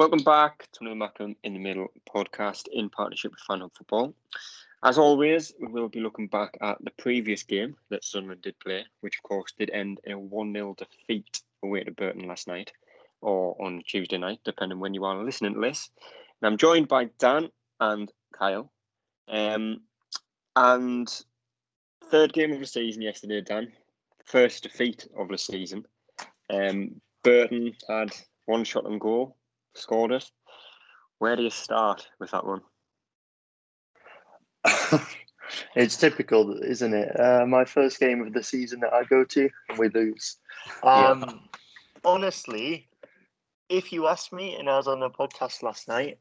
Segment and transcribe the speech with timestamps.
[0.00, 4.14] Welcome back to another Mackem in the Middle podcast in partnership with Fan Hub Football.
[4.82, 8.86] As always, we will be looking back at the previous game that Sunderland did play,
[9.02, 12.72] which of course did end in a 1 0 defeat away to Burton last night
[13.20, 15.90] or on Tuesday night, depending when you are listening to this.
[16.40, 18.72] And I'm joined by Dan and Kyle.
[19.28, 19.82] Um,
[20.56, 21.24] and
[22.10, 23.70] third game of the season yesterday, Dan.
[24.24, 25.84] First defeat of the season.
[26.48, 29.36] Um, Burton had one shot on goal,
[29.80, 30.30] scored it.
[31.18, 32.62] Where do you start with that one?
[35.74, 37.18] it's typical, isn't it?
[37.18, 40.36] Uh, my first game of the season that I go to, and we lose.
[40.82, 41.34] Um, yeah.
[42.04, 42.88] Honestly,
[43.68, 46.18] if you asked me, and I was on a podcast last night,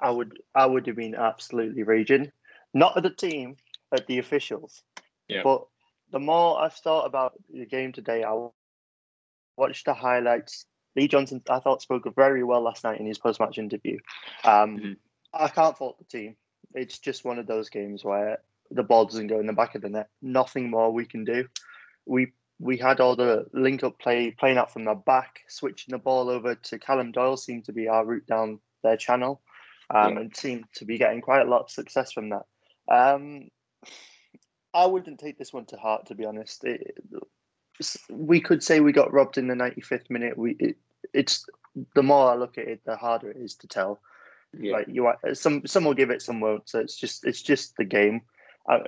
[0.00, 2.30] I would I would have been absolutely raging.
[2.74, 3.56] Not at the team,
[3.92, 4.82] at the officials.
[5.28, 5.42] Yeah.
[5.42, 5.66] But
[6.10, 8.48] the more I've thought about the game today, I
[9.56, 10.66] watched the highlights.
[10.98, 13.98] Lee Johnson, I thought, spoke very well last night in his post-match interview.
[14.42, 14.92] Um, mm-hmm.
[15.32, 16.34] I can't fault the team.
[16.74, 18.38] It's just one of those games where
[18.72, 20.08] the ball doesn't go in the back of the net.
[20.22, 21.46] Nothing more we can do.
[22.04, 25.98] We we had all the link up play playing out from the back, switching the
[25.98, 29.40] ball over to Callum Doyle seemed to be our route down their channel,
[29.94, 30.20] um, yeah.
[30.20, 32.46] and seemed to be getting quite a lot of success from that.
[32.90, 33.50] Um,
[34.74, 36.64] I wouldn't take this one to heart, to be honest.
[36.64, 36.98] It,
[38.10, 40.36] we could say we got robbed in the 95th minute.
[40.36, 40.76] We it,
[41.12, 41.46] it's
[41.94, 44.00] the more I look at it, the harder it is to tell.
[44.58, 44.74] Yeah.
[44.74, 46.68] Like you, some some will give it, some won't.
[46.68, 48.22] So it's just it's just the game.
[48.68, 48.80] Uh,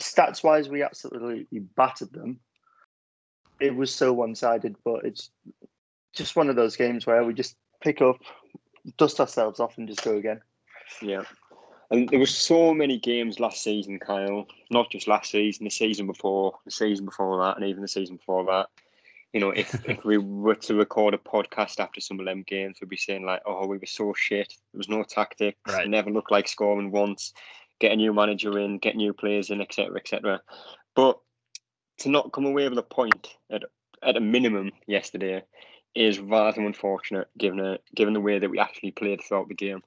[0.00, 2.40] stats wise, we absolutely battered them.
[3.60, 5.30] It was so one sided, but it's
[6.12, 8.20] just one of those games where we just pick up,
[8.96, 10.40] dust ourselves off, and just go again.
[11.02, 11.22] Yeah,
[11.90, 14.46] and there were so many games last season, Kyle.
[14.70, 18.16] Not just last season, the season before, the season before that, and even the season
[18.16, 18.68] before that.
[19.32, 22.78] You know, if, if we were to record a podcast after some of them games,
[22.80, 24.54] we'd be saying like, "Oh, we were so shit.
[24.72, 25.58] There was no tactics.
[25.66, 25.88] Right.
[25.88, 27.34] Never looked like scoring once.
[27.78, 30.40] Get a new manager in, get new players in, etc., etc."
[30.94, 31.18] But
[31.98, 33.64] to not come away with a point at
[34.02, 35.42] at a minimum yesterday
[35.94, 39.82] is rather unfortunate, given a, given the way that we actually played throughout the game.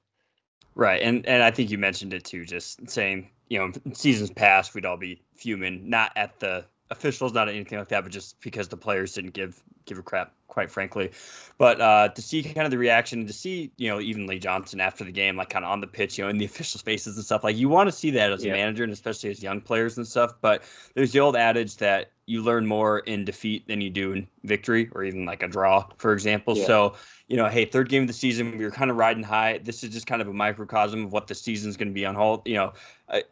[0.74, 4.74] Right, and and I think you mentioned it too, just saying you know seasons past
[4.74, 8.68] we'd all be fuming, not at the officials, not anything like that, but just because
[8.68, 11.10] the players didn't give give a crap, quite frankly.
[11.56, 14.80] But uh, to see kind of the reaction, to see you know even Lee Johnson
[14.80, 17.16] after the game, like kind of on the pitch, you know, in the official spaces
[17.16, 18.52] and stuff, like you want to see that as yeah.
[18.52, 20.34] a manager and especially as young players and stuff.
[20.40, 20.62] But
[20.94, 24.88] there's the old adage that you learn more in defeat than you do in victory
[24.92, 26.56] or even like a draw, for example.
[26.56, 26.66] Yeah.
[26.66, 26.94] So
[27.32, 29.56] you know, hey, third game of the season, we were kind of riding high.
[29.56, 32.14] This is just kind of a microcosm of what the season's going to be on
[32.14, 32.74] whole, you know,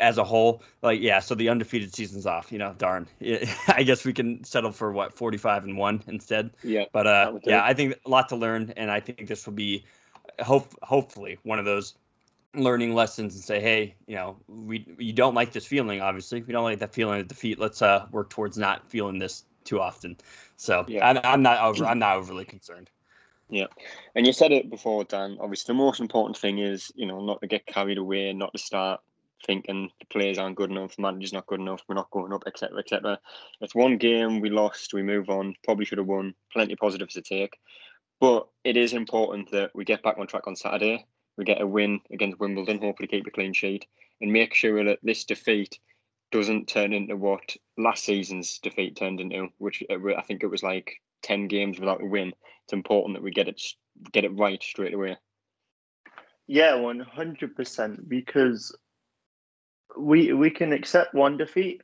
[0.01, 0.63] as a whole.
[0.81, 2.51] Like, yeah, so the undefeated season's off.
[2.51, 3.09] You know, darn.
[3.69, 6.51] I guess we can settle for what forty five and one instead.
[6.63, 6.85] Yeah.
[6.93, 9.85] But uh, yeah, I think a lot to learn, and I think this will be,
[10.41, 11.95] hope hopefully one of those
[12.55, 16.01] learning lessons and say, hey, you know, we you don't like this feeling.
[16.01, 17.59] Obviously, we don't like that feeling of defeat.
[17.59, 20.17] Let's uh work towards not feeling this too often.
[20.57, 21.09] So yeah.
[21.09, 21.85] I'm, I'm not over.
[21.85, 22.91] I'm not overly concerned.
[23.49, 23.67] Yeah,
[24.15, 25.37] and you said it before, Dan.
[25.41, 28.59] Obviously, the most important thing is you know not to get carried away, not to
[28.59, 29.01] start
[29.47, 32.45] thinking the players aren't good enough, the manager's not good enough, we're not going up,
[32.47, 33.19] etc., etc.
[33.61, 35.55] It's one game we lost, we move on.
[35.65, 36.35] Probably should have won.
[36.53, 37.59] Plenty of positives to take,
[38.21, 41.07] but it is important that we get back on track on Saturday.
[41.37, 43.87] We get a win against Wimbledon, hopefully keep a clean sheet,
[44.21, 45.79] and make sure that this defeat
[46.31, 50.63] doesn't turn into what last season's defeat turned into, which uh, I think it was
[50.63, 52.33] like ten games without a win.
[52.65, 53.61] It's important that we get it
[54.13, 55.17] get it right straight away.
[56.47, 58.09] Yeah, one hundred percent.
[58.09, 58.77] Because
[59.99, 61.83] we we can accept one defeat,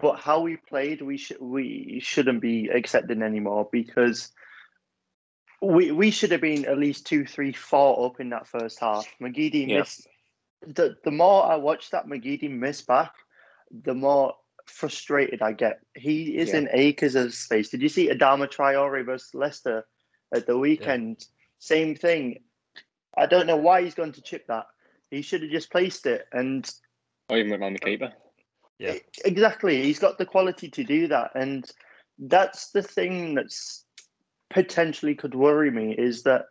[0.00, 4.32] but how we played, we should we shouldn't be accepting anymore because
[5.62, 9.06] we we should have been at least two, three, four up in that first half.
[9.20, 9.78] McGeady yeah.
[9.78, 10.06] missed.
[10.66, 13.12] The the more I watch that McGeady miss back,
[13.70, 14.34] the more
[14.66, 15.80] frustrated I get.
[15.94, 16.58] He is yeah.
[16.58, 17.68] in acres of space.
[17.70, 19.86] Did you see Adama Traore versus Leicester
[20.34, 21.16] at the weekend?
[21.20, 21.26] Yeah.
[21.58, 22.40] Same thing.
[23.16, 24.66] I don't know why he's going to chip that.
[25.10, 26.70] He should have just placed it and.
[27.28, 28.12] Oh, or even around the keeper.
[28.78, 28.94] Yeah.
[29.24, 29.82] Exactly.
[29.82, 31.30] He's got the quality to do that.
[31.34, 31.70] And
[32.18, 33.84] that's the thing that's
[34.50, 36.46] potentially could worry me is that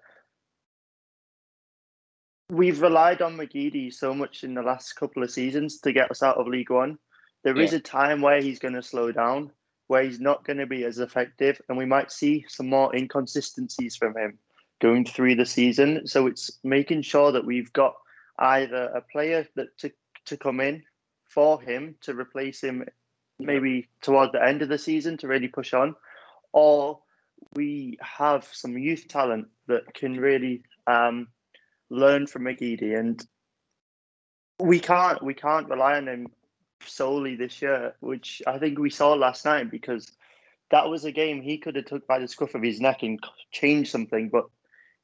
[2.50, 6.22] we've relied on McGeady so much in the last couple of seasons to get us
[6.22, 6.98] out of League One.
[7.44, 7.64] There yeah.
[7.64, 9.52] is a time where he's going to slow down,
[9.88, 13.96] where he's not going to be as effective, and we might see some more inconsistencies
[13.96, 14.38] from him
[14.82, 16.06] going through the season.
[16.08, 17.94] So it's making sure that we've got
[18.40, 19.92] either a player that to
[20.26, 20.84] to come in
[21.26, 22.86] for him to replace him
[23.40, 25.96] maybe towards the end of the season to really push on,
[26.54, 27.00] or
[27.54, 31.28] we have some youth talent that can really um,
[31.90, 33.26] learn from McGeady, and
[34.60, 36.28] we can't we can't rely on him
[36.86, 40.12] solely this year, which I think we saw last night because
[40.72, 43.20] that was a game he could have took by the scruff of his neck and
[43.52, 44.46] changed something, but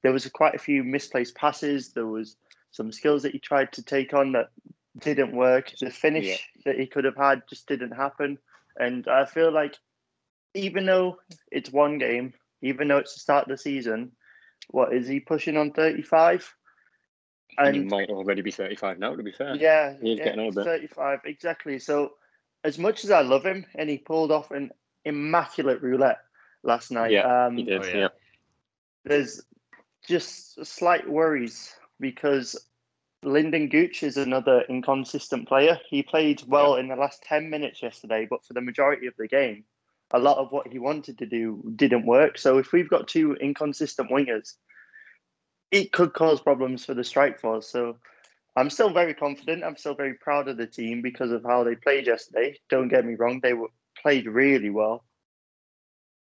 [0.01, 1.93] there was quite a few misplaced passes.
[1.93, 2.35] There was
[2.71, 4.49] some skills that he tried to take on that
[4.99, 5.73] didn't work.
[5.79, 6.37] The finish yeah.
[6.65, 8.37] that he could have had just didn't happen.
[8.77, 9.77] And I feel like
[10.53, 11.17] even though
[11.51, 14.11] it's one game, even though it's the start of the season,
[14.69, 16.55] what is he pushing on 35?
[17.57, 19.55] And, and he might already be 35 now, to be fair.
[19.55, 20.63] Yeah, he's yeah, getting older.
[20.63, 21.79] 35, exactly.
[21.79, 22.13] So,
[22.63, 24.71] as much as I love him, and he pulled off an
[25.03, 26.19] immaculate roulette
[26.63, 27.11] last night.
[27.11, 27.83] Yeah, um, he did.
[27.83, 27.97] Oh, yeah.
[27.97, 28.07] yeah.
[29.03, 29.41] There's
[30.07, 32.55] just slight worries because
[33.23, 35.79] Lynden Gooch is another inconsistent player.
[35.87, 39.27] He played well in the last 10 minutes yesterday, but for the majority of the
[39.27, 39.63] game,
[40.11, 42.37] a lot of what he wanted to do didn't work.
[42.37, 44.55] So if we've got two inconsistent wingers,
[45.69, 47.67] it could cause problems for the strike force.
[47.67, 47.97] So
[48.55, 49.63] I'm still very confident.
[49.63, 52.57] I'm still very proud of the team because of how they played yesterday.
[52.69, 53.69] Don't get me wrong, they were
[54.01, 55.05] played really well.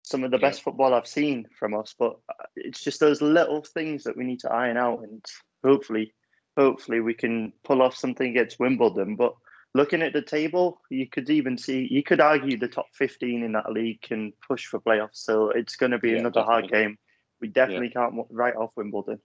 [0.03, 0.49] Some of the yeah.
[0.49, 2.17] best football I've seen from us, but
[2.55, 5.23] it's just those little things that we need to iron out, and
[5.63, 6.13] hopefully
[6.57, 9.15] hopefully we can pull off something against Wimbledon.
[9.15, 9.35] But
[9.73, 13.51] looking at the table, you could even see you could argue the top 15 in
[13.53, 15.17] that league can push for playoffs.
[15.17, 16.61] So it's going to be yeah, another definitely.
[16.61, 16.97] hard game.
[17.41, 18.09] We definitely yeah.
[18.09, 19.19] can't write off Wimbledon.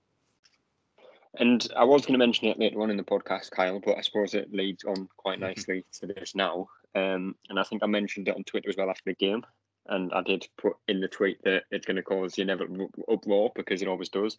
[1.38, 4.00] And I was going to mention it later on in the podcast, Kyle, but I
[4.00, 5.46] suppose it leads on quite mm-hmm.
[5.46, 6.68] nicely to this now.
[6.96, 9.44] Um, and I think I mentioned it on Twitter as well after the game
[9.86, 13.50] and I did put in the tweet that it's going to cause the inevitable uproar
[13.54, 14.38] because it always does.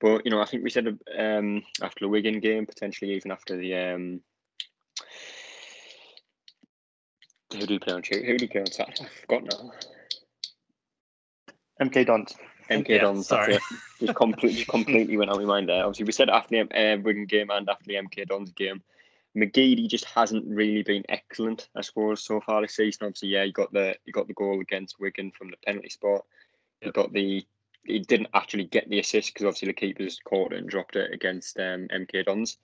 [0.00, 0.86] But you know, I think we said
[1.18, 4.20] um, after the Wigan game, potentially even after the um,
[7.52, 8.26] who do you play on Tuesday?
[8.26, 9.04] Who do you play on Saturday?
[9.04, 9.72] I forgot now.
[11.80, 12.34] MK Dons.
[12.70, 13.28] MK yeah, Dons.
[13.28, 13.58] Sorry,
[14.00, 15.84] just completely, completely went out of my mind there.
[15.84, 18.82] Obviously, we said after the uh, Wigan game and after the MK Dons game
[19.36, 23.06] McGeady just hasn't really been excellent, I suppose, so far this season.
[23.06, 26.24] Obviously, yeah, he got the he got the goal against Wigan from the penalty spot.
[26.80, 27.44] He got the
[27.84, 31.12] he didn't actually get the assist because obviously the keeper's caught it and dropped it
[31.12, 32.58] against um, MK Dons.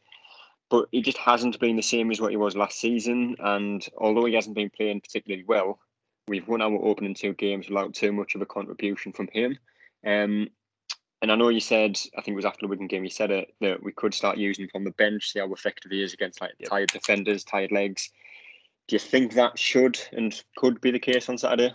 [0.70, 3.36] But he just hasn't been the same as what he was last season.
[3.38, 5.78] And although he hasn't been playing particularly well,
[6.26, 9.58] we've won our opening two games without too much of a contribution from him.
[10.04, 10.48] Um,
[11.22, 13.30] and I know you said, I think it was after the Wigan game, you said
[13.30, 16.40] it that we could start using from the bench, see how effective he is against
[16.40, 16.68] like yep.
[16.68, 18.10] tired defenders, tired legs.
[18.88, 21.72] Do you think that should and could be the case on Saturday?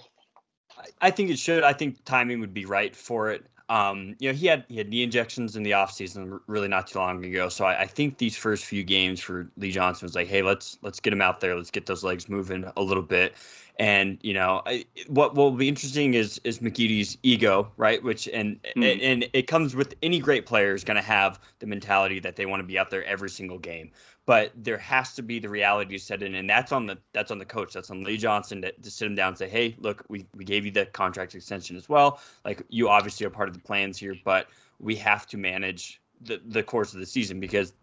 [1.02, 1.64] I think it should.
[1.64, 3.46] I think timing would be right for it.
[3.70, 7.00] Um, you know, he had he had knee injections in the offseason really not too
[7.00, 7.50] long ago.
[7.50, 10.78] So I, I, think these first few games for Lee Johnson was like, hey, let's
[10.84, 13.36] let's get him out there, let's get those legs moving a little bit.
[13.78, 18.02] And you know, I, what will be interesting is is McGeady's ego, right?
[18.02, 19.00] Which and mm.
[19.04, 22.46] and it comes with any great player is going to have the mentality that they
[22.46, 23.92] want to be out there every single game.
[24.28, 27.40] But there has to be the reality set in, and that's on the that's on
[27.40, 27.74] the coach.
[27.74, 30.44] That's on Lee Johnson to, to sit him down and say, hey, look, we we
[30.44, 32.20] gave you the contract extension as well.
[32.46, 34.48] Like you obviously are part of the plans here, but
[34.80, 37.74] we have to manage the the course of the season because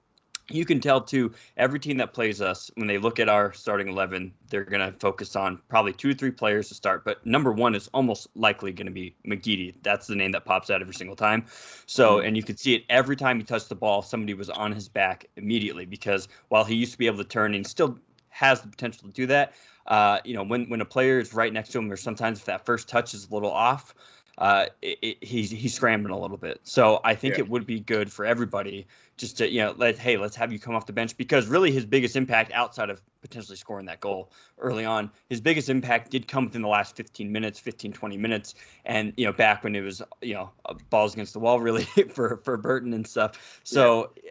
[0.50, 3.88] you can tell too every team that plays us when they look at our starting
[3.88, 7.52] 11 they're going to focus on probably two or three players to start but number
[7.52, 10.94] one is almost likely going to be mcgeady that's the name that pops out every
[10.94, 11.44] single time
[11.86, 12.26] so mm-hmm.
[12.26, 14.88] and you can see it every time he touched the ball somebody was on his
[14.88, 17.98] back immediately because while he used to be able to turn and still
[18.28, 19.54] has the potential to do that
[19.86, 22.44] uh, you know when when a player is right next to him or sometimes if
[22.44, 23.94] that first touch is a little off
[24.38, 26.60] uh, it, it, he's he's scrambling a little bit.
[26.64, 27.44] So I think yeah.
[27.44, 30.58] it would be good for everybody just to you know let hey let's have you
[30.58, 34.30] come off the bench because really his biggest impact outside of potentially scoring that goal
[34.58, 38.54] early on his biggest impact did come within the last 15 minutes 15 20 minutes.
[38.84, 40.50] And you know back when it was you know
[40.90, 43.60] balls against the wall really for for Burton and stuff.
[43.64, 44.30] So yeah.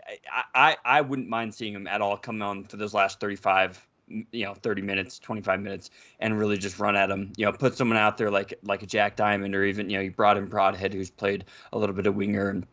[0.53, 3.87] I, I I wouldn't mind seeing him at all come on for those last 35
[4.31, 7.75] you know 30 minutes 25 minutes and really just run at them you know put
[7.77, 10.45] someone out there like like a jack diamond or even you know you brought in
[10.45, 12.67] broadhead who's played a little bit of winger and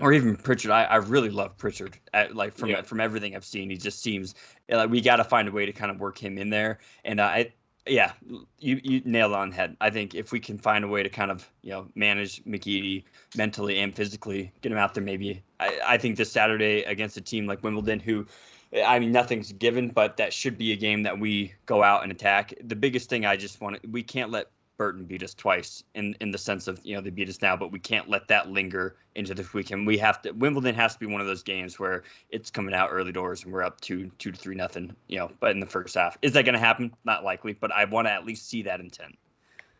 [0.00, 0.70] or even Pritchard.
[0.70, 1.98] I, I really love Pritchard.
[2.12, 2.82] At, like from yeah.
[2.82, 4.34] from everything I've seen, he just seems
[4.68, 6.78] eh, like we got to find a way to kind of work him in there.
[7.04, 7.52] And uh, I,
[7.86, 8.12] yeah,
[8.58, 9.76] you you nailed on head.
[9.80, 13.04] I think if we can find a way to kind of you know manage McGeady
[13.36, 15.04] mentally and physically, get him out there.
[15.04, 18.26] Maybe I, I think this Saturday against a team like Wimbledon, who
[18.72, 22.02] eh, I mean, nothing's given, but that should be a game that we go out
[22.02, 22.54] and attack.
[22.64, 26.16] The biggest thing I just want to, we can't let Burton beat us twice in
[26.20, 28.50] in the sense of you know they beat us now, but we can't let that
[28.50, 29.86] linger into this weekend.
[29.86, 32.90] We have to Wimbledon has to be one of those games where it's coming out
[32.92, 34.94] early doors and we're up two two to three nothing.
[35.08, 36.92] You know, but in the first half, is that going to happen?
[37.04, 39.16] Not likely, but I want to at least see that intent.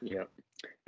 [0.00, 0.24] Yeah,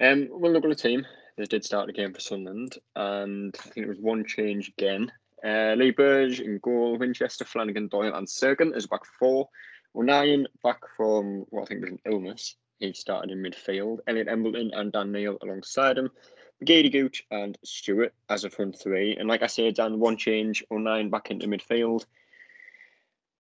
[0.00, 1.06] um, we'll look at the team.
[1.36, 5.12] They did start the game for Sunderland, and I think it was one change again.
[5.44, 9.48] Uh, Lee Burge in goal, Winchester, Flanagan, Doyle, and Cirkin is back four.
[9.94, 12.56] O'Nien back from what I think was an illness.
[12.78, 13.98] He started in midfield.
[14.06, 16.10] Elliot Embleton and Dan Neil alongside him.
[16.64, 19.16] Gady Gooch and Stewart as a front three.
[19.16, 22.06] And like I said, Dan, one change, O'Nien back into midfield.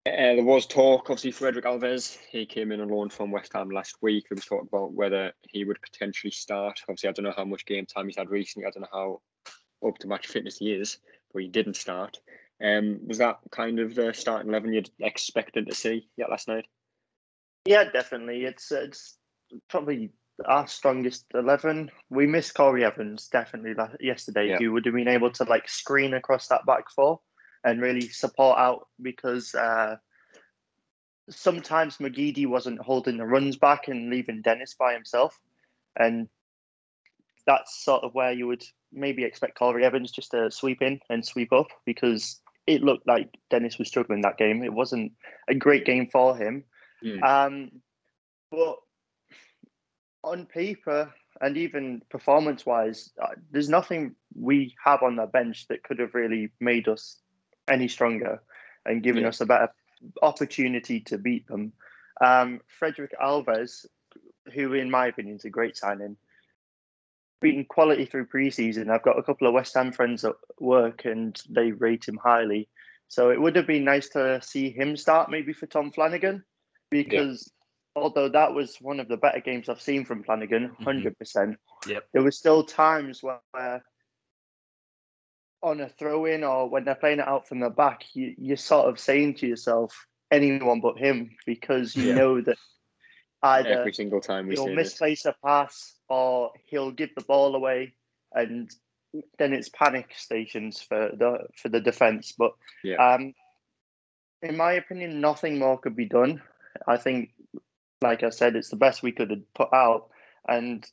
[0.06, 2.16] Uh, there was talk, obviously, Frederik Alves.
[2.30, 4.26] He came in on loan from West Ham last week.
[4.28, 6.80] There was talk about whether he would potentially start.
[6.88, 8.66] Obviously, I don't know how much game time he's had recently.
[8.66, 10.98] I don't know how up to match fitness he is,
[11.32, 12.18] but he didn't start.
[12.62, 16.66] Um, was that kind of the starting eleven you'd expected to see yet last night?
[17.64, 18.44] Yeah, definitely.
[18.44, 19.16] It's it's
[19.68, 20.10] probably
[20.46, 21.90] our strongest eleven.
[22.08, 24.50] We missed Corey Evans definitely yesterday.
[24.50, 24.58] Yeah.
[24.58, 27.20] Who would have been able to like screen across that back four
[27.64, 29.96] and really support out because uh,
[31.28, 35.38] sometimes McGeady wasn't holding the runs back and leaving Dennis by himself,
[35.96, 36.28] and
[37.46, 41.24] that's sort of where you would maybe expect Corey Evans just to sweep in and
[41.24, 44.62] sweep up because it looked like Dennis was struggling that game.
[44.62, 45.12] It wasn't
[45.48, 46.64] a great game for him.
[47.04, 47.22] Mm.
[47.22, 47.70] Um,
[48.50, 48.76] but
[50.22, 55.82] on paper and even performance wise, uh, there's nothing we have on the bench that
[55.82, 57.18] could have really made us
[57.68, 58.42] any stronger
[58.84, 59.28] and given yeah.
[59.28, 59.72] us a better
[60.22, 61.72] opportunity to beat them.
[62.20, 63.86] Um, Frederik Alves,
[64.54, 66.16] who in my opinion is a great signing,
[67.40, 68.90] been quality through preseason.
[68.90, 72.68] I've got a couple of West Ham friends at work and they rate him highly.
[73.08, 76.44] So it would have been nice to see him start maybe for Tom Flanagan
[76.90, 77.52] because
[77.96, 78.02] yeah.
[78.02, 81.90] although that was one of the better games I've seen from Flanagan, 100%, mm-hmm.
[81.90, 82.06] yep.
[82.12, 83.82] there were still times where
[85.62, 88.56] on a throw in or when they're playing it out from the back, you, you're
[88.56, 92.14] sort of saying to yourself, anyone but him, because you yeah.
[92.14, 92.56] know that
[93.42, 97.94] either every single time we he'll misplace a pass or he'll give the ball away,
[98.32, 98.70] and
[99.38, 102.32] then it's panic stations for the for the defense.
[102.36, 102.52] But
[102.84, 102.96] yeah.
[102.96, 103.34] um,
[104.42, 106.42] in my opinion, nothing more could be done.
[106.86, 107.30] I think,
[108.02, 110.10] like I said, it's the best we could have put out,
[110.48, 110.84] and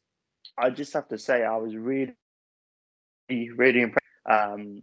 [0.57, 2.15] I just have to say I was really,
[3.29, 4.81] really impressed um,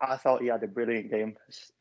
[0.00, 1.36] I thought he had a brilliant game.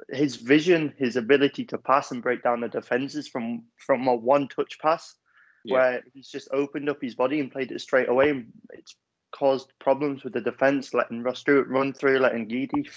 [0.09, 4.47] His vision, his ability to pass and break down the defenses from from a one
[4.49, 5.15] touch pass,
[5.63, 5.73] yeah.
[5.73, 8.43] where he's just opened up his body and played it straight away.
[8.71, 8.95] It's
[9.31, 12.89] caused problems with the defense, letting Ross Stewart run through, letting Geedy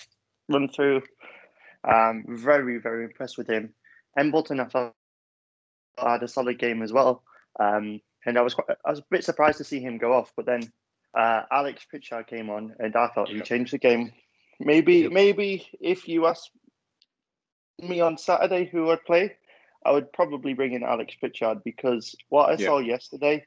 [0.49, 1.03] run through.
[1.85, 3.75] Um, very, very impressed with him.
[4.19, 4.95] Embleton, I thought
[5.99, 7.23] had a solid game as well.
[7.59, 10.33] Um, and I was quite, I was a bit surprised to see him go off,
[10.37, 10.73] but then
[11.15, 14.13] uh, Alex Pritchard came on, and I thought he changed the game.
[14.61, 15.13] Maybe, yep.
[15.13, 16.49] maybe if you ask
[17.81, 19.37] me on Saturday who I'd play,
[19.85, 22.61] I would probably bring in Alex Pritchard because what I yep.
[22.61, 23.45] saw yesterday,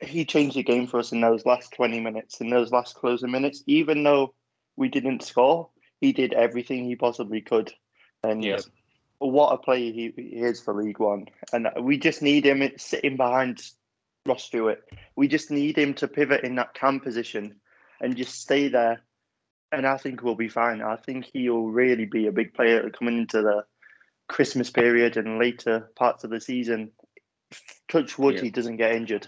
[0.00, 3.30] he changed the game for us in those last twenty minutes, in those last closing
[3.30, 3.64] minutes.
[3.66, 4.34] Even though
[4.76, 5.70] we didn't score,
[6.00, 7.72] he did everything he possibly could,
[8.22, 8.44] and.
[9.20, 13.16] What a player he, he is for League One, and we just need him sitting
[13.16, 13.60] behind
[14.26, 14.84] Ross Stewart.
[15.16, 17.56] We just need him to pivot in that cam position
[18.00, 19.00] and just stay there.
[19.72, 20.80] And I think we'll be fine.
[20.80, 23.64] I think he'll really be a big player coming into the
[24.28, 26.92] Christmas period and later parts of the season.
[27.88, 28.42] Touch wood, yeah.
[28.42, 29.26] he doesn't get injured.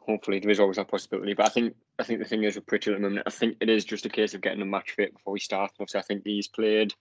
[0.00, 1.34] Hopefully, there is always that possibility.
[1.34, 3.56] But I think I think the thing is with Pritchard at the moment, I think
[3.60, 5.72] it is just a case of getting a match fit before we start.
[5.78, 6.92] Obviously, I think he's played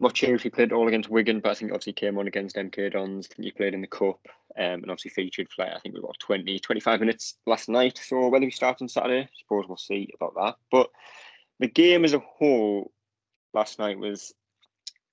[0.00, 2.56] not sure if he played all against Wigan, but I think obviously came on against
[2.56, 3.28] MK Dons.
[3.30, 4.18] I think he played in the Cup
[4.56, 8.00] um, and obviously featured for I think we got 20, 25 minutes last night.
[8.02, 10.54] So whether he starts on Saturday, I suppose we'll see about that.
[10.70, 10.90] But
[11.58, 12.90] the game as a whole
[13.52, 14.32] last night was,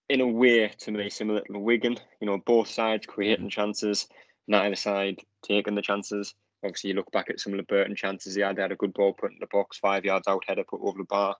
[0.09, 1.97] in a way, to me, similar to Wigan.
[2.21, 4.07] You know, both sides creating chances,
[4.47, 6.33] neither side taking the chances.
[6.63, 8.55] Obviously, you look back at some of the Burton chances he had.
[8.55, 10.97] They had a good ball put in the box, five yards out, header put over
[10.97, 11.35] the bar.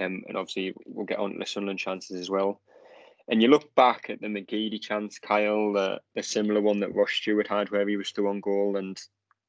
[0.00, 2.60] Um, and obviously, we'll get on to the Sunderland chances as well.
[3.28, 7.10] And you look back at the McGeady chance, Kyle, the, the similar one that Ross
[7.10, 9.00] Stewart had where he was still on goal and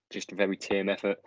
[0.09, 1.19] just a very tame effort.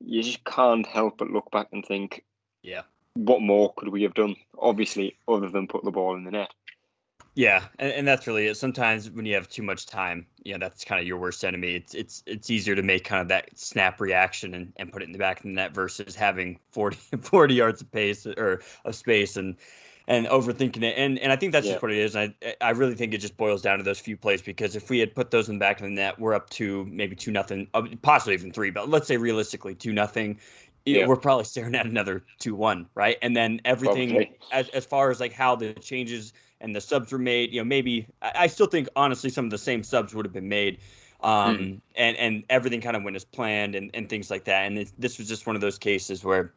[0.00, 2.24] You just can't help but look back and think,
[2.62, 2.82] yeah,
[3.14, 4.36] what more could we have done?
[4.58, 6.50] Obviously, other than put the ball in the net.
[7.34, 8.56] Yeah, and, and that's really it.
[8.56, 11.74] Sometimes when you have too much time, you know, that's kind of your worst enemy.
[11.74, 15.06] It's it's it's easier to make kind of that snap reaction and, and put it
[15.06, 18.94] in the back of the net versus having 40, 40 yards of pace or of
[18.94, 19.56] space and
[20.08, 20.94] and overthinking it.
[20.96, 21.74] And and I think that's yeah.
[21.74, 22.16] just what it is.
[22.16, 24.98] I I really think it just boils down to those few plays because if we
[24.98, 27.68] had put those in the back of the net, we're up to maybe two nothing,
[27.74, 30.40] uh, possibly even three, but let's say realistically two nothing.
[30.86, 31.06] Yeah.
[31.06, 33.18] We're probably staring at another two one, right?
[33.20, 37.18] And then everything as as far as like how the changes and the subs were
[37.18, 40.24] made, you know, maybe I, I still think honestly some of the same subs would
[40.24, 40.78] have been made.
[41.20, 41.80] Um, mm.
[41.96, 44.66] and and everything kind of went as planned and, and things like that.
[44.66, 46.52] And it, this was just one of those cases where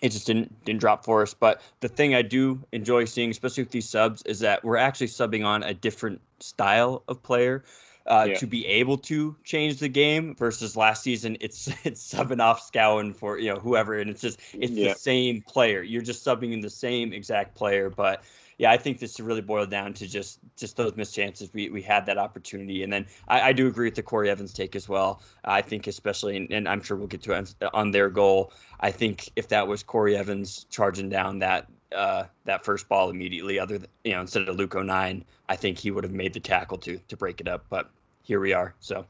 [0.00, 1.34] it just didn't didn't drop for us.
[1.34, 5.08] But the thing I do enjoy seeing, especially with these subs, is that we're actually
[5.08, 7.64] subbing on a different style of player.
[8.06, 8.38] Uh, yeah.
[8.38, 13.14] to be able to change the game versus last season it's it's subbing off Scowen
[13.14, 14.94] for you know whoever and it's just it's yeah.
[14.94, 18.24] the same player you're just subbing in the same exact player but
[18.58, 21.48] yeah, I think this really boiled down to just just those missed chances.
[21.52, 24.52] We we had that opportunity, and then I, I do agree with the Corey Evans
[24.52, 25.22] take as well.
[25.44, 28.52] I think especially, and, I'm sure we'll get to it on their goal.
[28.80, 33.60] I think if that was Corey Evans charging down that uh, that first ball immediately,
[33.60, 36.40] other than, you know instead of Luke O'Nien, I think he would have made the
[36.40, 37.64] tackle to to break it up.
[37.70, 37.88] But
[38.22, 38.74] here we are.
[38.80, 39.06] So.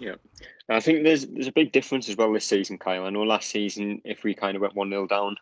[0.00, 0.14] Yeah,
[0.70, 3.04] I think there's there's a big difference as well this season, Kyle.
[3.04, 5.36] I know last season if we kind of went one 0 down,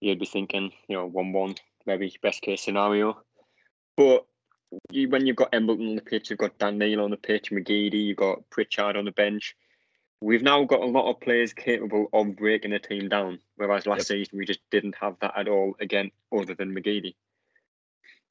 [0.00, 1.54] you'd be thinking you know one one
[1.86, 3.20] maybe best case scenario.
[3.96, 4.26] But
[4.90, 7.50] you, when you've got Embleton on the pitch, you've got Dan Neil on the pitch,
[7.50, 9.56] McGeady, you've got Pritchard on the bench.
[10.22, 14.00] We've now got a lot of players capable of breaking a team down, whereas last
[14.00, 14.06] yep.
[14.06, 15.74] season we just didn't have that at all.
[15.80, 17.14] Again, other than McGeady.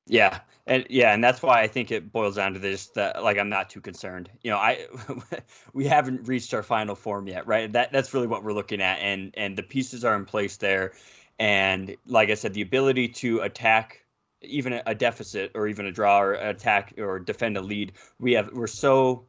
[0.06, 3.38] Yeah, and yeah, and that's why I think it boils down to this that like
[3.38, 4.29] I'm not too concerned.
[4.41, 4.88] You know, I
[5.74, 7.72] we haven't reached our final form yet, right?
[7.72, 10.94] That that's really what we're looking at, and and the pieces are in place there.
[11.39, 14.03] And like I said, the ability to attack
[14.41, 18.51] even a deficit or even a draw or attack or defend a lead, we have
[18.53, 19.25] we're so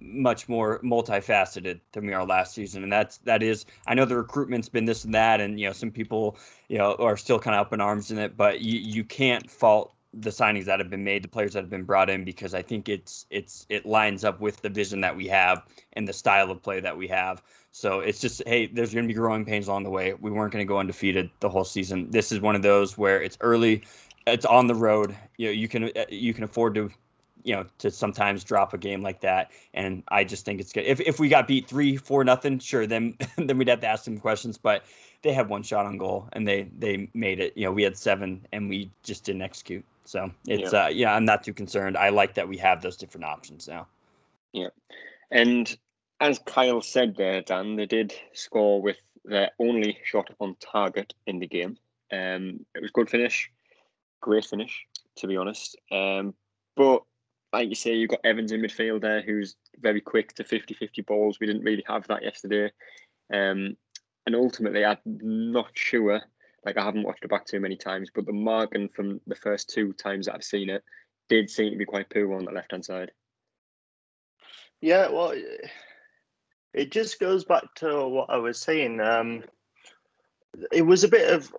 [0.00, 2.82] much more multifaceted than we are last season.
[2.82, 5.72] And that's that is i know the recruitment's been this and that and you know
[5.72, 6.36] some people
[6.68, 9.50] you know are still kind of up in arms in it but you you can't
[9.50, 12.54] fault the signings that have been made the players that have been brought in because
[12.54, 16.12] i think it's it's it lines up with the vision that we have and the
[16.12, 17.42] style of play that we have
[17.78, 20.14] so it's just, hey, there's going to be growing pains along the way.
[20.14, 22.10] We weren't going to go undefeated the whole season.
[22.10, 23.84] This is one of those where it's early,
[24.26, 25.16] it's on the road.
[25.36, 26.90] You know, you can uh, you can afford to,
[27.44, 29.50] you know, to sometimes drop a game like that.
[29.74, 30.84] And I just think it's good.
[30.84, 34.04] If if we got beat three, four, nothing, sure, then then we'd have to ask
[34.04, 34.58] some questions.
[34.58, 34.84] But
[35.22, 37.56] they had one shot on goal and they they made it.
[37.56, 39.84] You know, we had seven and we just didn't execute.
[40.04, 40.84] So it's yeah.
[40.84, 41.96] uh yeah, I'm not too concerned.
[41.96, 43.86] I like that we have those different options now.
[44.52, 44.68] Yeah.
[45.30, 45.76] And
[46.20, 51.38] as Kyle said there, Dan, they did score with their only shot on target in
[51.38, 51.76] the game.
[52.10, 53.50] Um, it was good finish,
[54.20, 55.76] great finish, to be honest.
[55.92, 56.34] Um,
[56.76, 57.02] but
[57.52, 61.02] like you say, you've got Evans in midfield there who's very quick to 50 50
[61.02, 61.38] balls.
[61.40, 62.70] We didn't really have that yesterday.
[63.32, 63.76] Um,
[64.26, 66.20] and ultimately, I'm not sure,
[66.64, 69.70] like I haven't watched it back too many times, but the marking from the first
[69.70, 70.82] two times that I've seen it
[71.28, 73.10] did seem to be quite poor on the left hand side.
[74.80, 75.34] Yeah, well,
[76.74, 79.00] it just goes back to what I was saying.
[79.00, 79.42] Um,
[80.72, 81.54] it was a bit of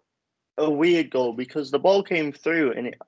[0.58, 3.00] a weird goal because the ball came through and it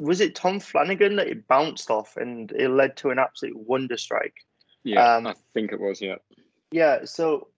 [0.00, 3.96] was it Tom Flanagan that it bounced off and it led to an absolute wonder
[3.96, 4.34] strike.
[4.84, 6.00] Yeah, um, I think it was.
[6.00, 6.16] Yeah.
[6.70, 7.04] Yeah.
[7.04, 7.48] So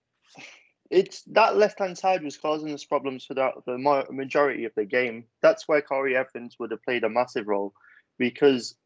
[0.91, 3.79] it's that left hand side was causing us problems for the, the
[4.11, 5.25] majority of the game.
[5.41, 7.73] That's where Corey Evans would have played a massive role
[8.19, 8.77] because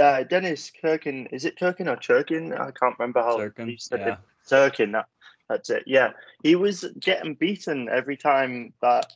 [0.00, 2.58] uh, Dennis Kirkin, is it Kirkin or Churkin?
[2.58, 4.12] I can't remember how Churkin, he said yeah.
[4.12, 4.18] it.
[4.48, 5.06] Churkin, that,
[5.48, 5.84] that's it.
[5.86, 6.10] Yeah,
[6.42, 9.12] he was getting beaten every time that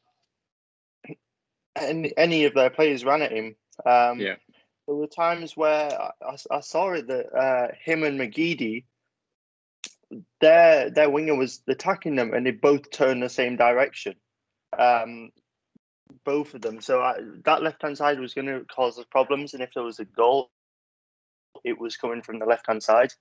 [1.77, 3.57] any, any of their players ran at him.
[3.85, 4.37] Um, yeah.
[4.87, 8.85] There were times where I, I saw it that uh, him and McGeady,
[10.41, 14.15] their their winger was attacking them, and they both turned the same direction.
[14.79, 15.31] Um,
[16.25, 16.81] both of them.
[16.81, 19.83] So I, that left hand side was going to cause us problems, and if there
[19.83, 20.51] was a goal,
[21.65, 23.13] it was coming from the left hand side,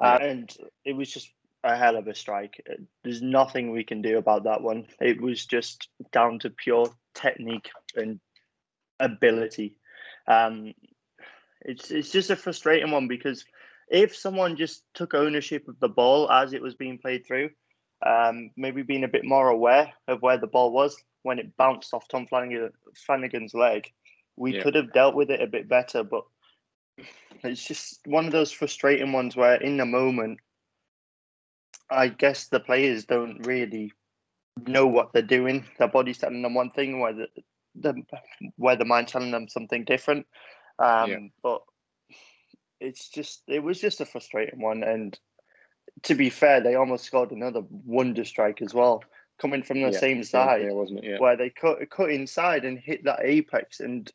[0.00, 0.52] uh, and
[0.84, 1.30] it was just
[1.64, 2.62] a hell of a strike.
[2.68, 4.86] Uh, there's nothing we can do about that one.
[5.00, 8.20] It was just down to pure technique and
[9.00, 9.76] ability.
[10.26, 10.74] Um,
[11.60, 13.44] it's it's just a frustrating one because
[13.88, 17.50] if someone just took ownership of the ball as it was being played through,
[18.04, 21.94] um, maybe being a bit more aware of where the ball was when it bounced
[21.94, 22.70] off Tom Flanagan,
[23.06, 23.90] Flanagan's leg,
[24.36, 24.62] we yeah.
[24.62, 26.02] could have dealt with it a bit better.
[26.02, 26.24] But
[27.44, 30.38] it's just one of those frustrating ones where, in the moment,
[31.92, 33.92] I guess the players don't really
[34.66, 35.64] know what they're doing.
[35.78, 37.28] Their body's telling them one thing, where the,
[37.74, 38.02] the
[38.56, 40.26] where the mind's telling them something different.
[40.78, 41.18] Um, yeah.
[41.42, 41.62] But
[42.80, 45.18] it's just it was just a frustrating one, and
[46.02, 49.02] to be fair, they almost scored another wonder strike as well,
[49.38, 51.04] coming from the yeah, same side, wasn't it?
[51.04, 51.18] Yeah.
[51.18, 54.10] Where they cut cut inside and hit that apex, and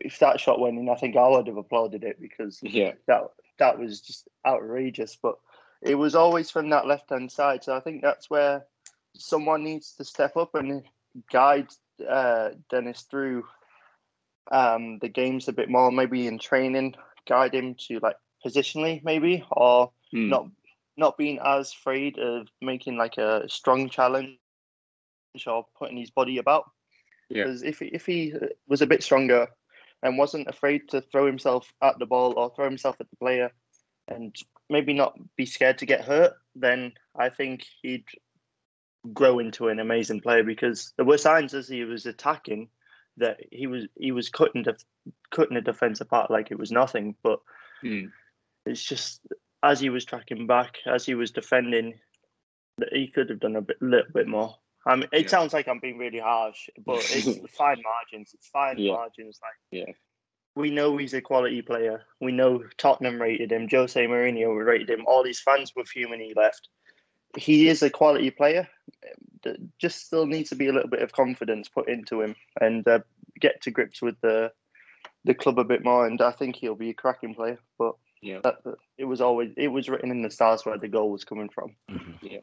[0.00, 3.22] if that shot went in, I think I would have applauded it because yeah, that
[3.58, 5.16] that was just outrageous.
[5.20, 5.36] But
[5.82, 8.64] it was always from that left hand side, so I think that's where
[9.14, 10.82] someone needs to step up and
[11.32, 11.68] guide
[12.08, 13.44] uh, Dennis through
[14.50, 16.94] um, the games a bit more, maybe in training,
[17.28, 20.28] guide him to like positionally, maybe, or mm.
[20.28, 20.48] not
[20.96, 24.38] not being as afraid of making like a strong challenge
[25.46, 26.70] or putting his body about.
[27.28, 27.44] Yeah.
[27.44, 28.34] Because if if he
[28.68, 29.48] was a bit stronger
[30.02, 33.50] and wasn't afraid to throw himself at the ball or throw himself at the player,
[34.08, 34.34] and
[34.68, 38.04] maybe not be scared to get hurt, then I think he'd
[39.12, 40.42] grow into an amazing player.
[40.42, 42.68] Because there were signs as he was attacking
[43.18, 44.84] that he was he was cutting def-
[45.30, 47.14] cutting a defense apart like it was nothing.
[47.22, 47.40] But
[47.82, 48.10] Mm.
[48.64, 49.20] it's just
[49.62, 51.98] as he was tracking back, as he was defending,
[52.78, 54.56] that he could have done a bit, little bit more.
[54.86, 55.28] I mean, it Yeah.
[55.28, 57.26] sounds like I'm being really harsh, but it's
[57.56, 58.32] fine margins.
[58.34, 58.92] It's fine Yeah.
[58.92, 59.40] margins.
[59.42, 59.92] Like Yeah.
[60.56, 62.02] We know he's a quality player.
[62.20, 63.68] We know Tottenham rated him.
[63.70, 65.04] Jose Mourinho rated him.
[65.06, 66.70] All these fans were fuming he left.
[67.36, 68.66] He is a quality player.
[69.42, 72.88] Th- Just still needs to be a little bit of confidence put into him and
[72.88, 73.00] uh,
[73.38, 74.50] get to grips with the
[75.24, 76.06] the club a bit more.
[76.06, 77.58] And I think he'll be a cracking player.
[77.78, 78.38] But Yeah.
[78.42, 81.24] that, that- it was always it was written in the stars where the goal was
[81.24, 81.76] coming from.
[81.90, 82.40] Mhm.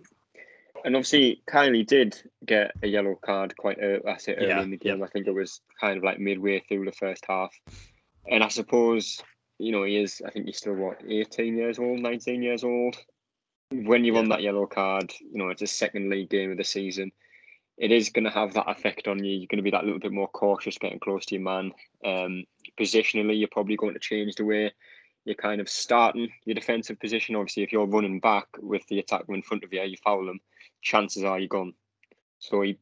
[0.86, 4.70] And obviously, Kylie did get a yellow card quite early, I say early Yeah, in
[4.70, 5.02] the game.
[5.02, 7.58] I think it was kind of like midway through the first half.
[8.30, 9.22] And I suppose,
[9.60, 12.96] you know, he is, I think he's still, what, 18 years old, 19 years old?
[13.72, 16.64] When you're on that yellow card, you know, it's a second league game of the
[16.64, 17.12] season.
[17.78, 19.32] It is going to have that effect on you.
[19.36, 21.72] You're going to be that little bit more cautious getting close to your man.
[22.06, 22.44] Um,
[22.80, 24.72] positionally, you're probably going to change the way
[25.26, 27.36] you're kind of starting your defensive position.
[27.36, 30.40] Obviously, if you're running back with the attacker in front of you, you foul them,
[30.82, 31.74] chances are you're gone.
[32.40, 32.78] So he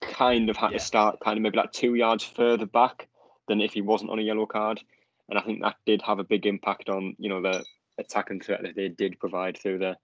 [0.00, 0.78] kind of had Yeah.
[0.78, 3.06] to start kind of maybe like two yards further back
[3.48, 4.80] than if he wasn't on a yellow card.
[5.28, 7.64] And I think that did have a big impact on, you know, the
[7.98, 9.96] attacking threat that they did provide through the,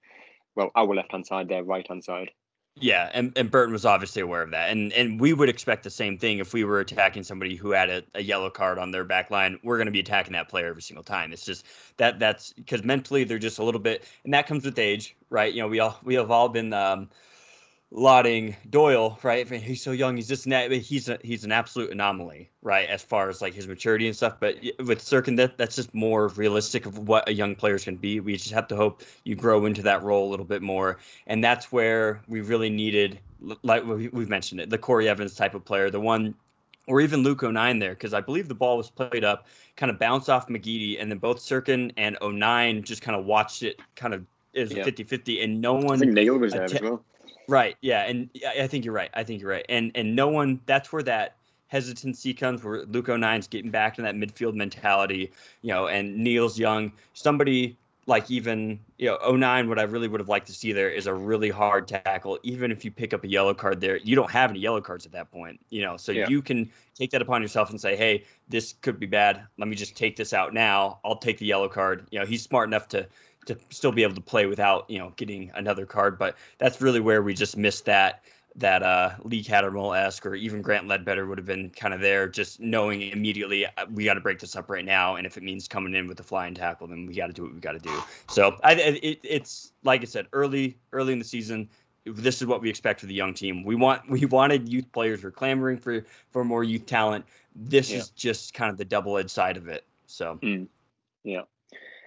[0.57, 2.31] well, our left hand side, their right hand side.
[2.77, 4.71] Yeah, and, and Burton was obviously aware of that.
[4.71, 7.89] And and we would expect the same thing if we were attacking somebody who had
[7.89, 9.61] a, a yellow card on their back line.
[9.63, 11.33] We're going to be attacking that player every single time.
[11.33, 11.67] It's just
[11.99, 15.55] that that's because mentally they're just a little bit, and that comes with age, right?
[15.55, 17.11] You know, we all we have all been um,
[17.95, 19.47] lauding Doyle, right?
[19.47, 20.17] I mean, he's so young.
[20.17, 22.89] He's just he's a, he's an absolute anomaly, right?
[22.89, 24.35] As far as like his maturity and stuff.
[24.41, 28.19] But with Cirkin, that that's just more realistic of what a young player can be.
[28.19, 31.43] We just have to hope you grow into that role a little bit more, and
[31.43, 33.21] that's where we really needed,
[33.63, 36.35] like we- we've mentioned it, the Corey Evans type of player, the one.
[36.87, 39.99] Or even Luke O'Nien there, because I believe the ball was played up, kind of
[39.99, 44.13] bounced off McGeady, and then both Cirkin and O'Nien just kind of watched it kind
[44.13, 44.85] of is Yeah.
[44.85, 47.03] 50 50, and no I one think Neil was there as well.
[47.49, 47.77] Right.
[47.81, 48.03] Yeah.
[48.05, 49.11] And I I think you're right.
[49.15, 49.67] I think you're right.
[49.69, 50.61] And and no one.
[50.67, 51.37] That's where that
[51.69, 52.63] hesitancy comes.
[52.63, 55.31] Where Luke O'Nien's getting back to that midfield mentality.
[55.63, 56.93] You know, and Neil's young.
[57.13, 57.77] Somebody
[58.07, 59.69] like even you know O'Nien.
[59.69, 62.39] What I really would have liked to see there is a really hard tackle.
[62.43, 65.05] Even if you pick up a yellow card there, you don't have any yellow cards
[65.07, 65.59] at that point.
[65.71, 66.29] You know, so Yeah.
[66.29, 69.43] you can take that upon yourself and say, hey, this could be bad.
[69.59, 71.01] Let me just take this out now.
[71.05, 72.07] I'll take the yellow card.
[72.11, 73.07] You know, he's smart enough to
[73.47, 76.19] to still be able to play without you know getting another card.
[76.19, 78.23] But that's really where we just missed that
[78.57, 82.29] that uh Lee Cattermole esque or even Grant Leadbitter would have been kind of there,
[82.29, 85.43] just knowing immediately uh, we got to break this up right now, and if it
[85.43, 87.73] means coming in with the flying tackle, then we got to do what we got
[87.73, 88.03] to do.
[88.29, 91.69] So I it, it's like I said early early in the season.
[92.07, 93.65] This is what we expect for the young team.
[93.65, 95.25] We want we wanted youth players.
[95.25, 97.25] We're clamoring for for more youth talent.
[97.57, 97.99] This Yeah.
[97.99, 99.85] is just kind of the double edged side of it.
[100.07, 100.39] So
[101.25, 101.43] Yeah.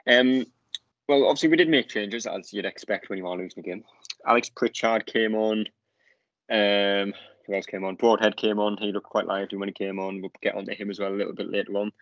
[0.08, 0.45] Um.
[1.07, 3.83] Well, obviously we did make changes as you'd expect when you are losing a game.
[4.25, 5.65] Alex Pritchard came on.
[6.49, 7.13] Um.
[7.47, 7.95] Who else came on?
[7.95, 8.75] Broadhead came on.
[8.75, 10.19] He looked quite lively when he came on.
[10.19, 11.93] We'll get onto him as well a little bit later on.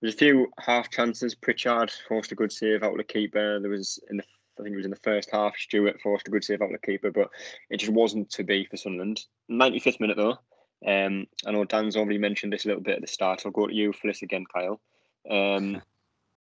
[0.00, 1.34] There's a few half chances.
[1.34, 3.58] Pritchard forced a good save out of the keeper.
[3.58, 4.24] There was in the
[4.58, 5.56] I think it was in the first half.
[5.56, 7.30] Stewart forced a good save out of the keeper, but
[7.70, 9.24] it just wasn't to be for Sunderland.
[9.50, 10.38] 95th minute though.
[10.86, 13.42] Um, I know Dan's already mentioned this a little bit at the start.
[13.44, 14.80] I'll go to you for this again, Kyle.
[15.28, 15.82] Um,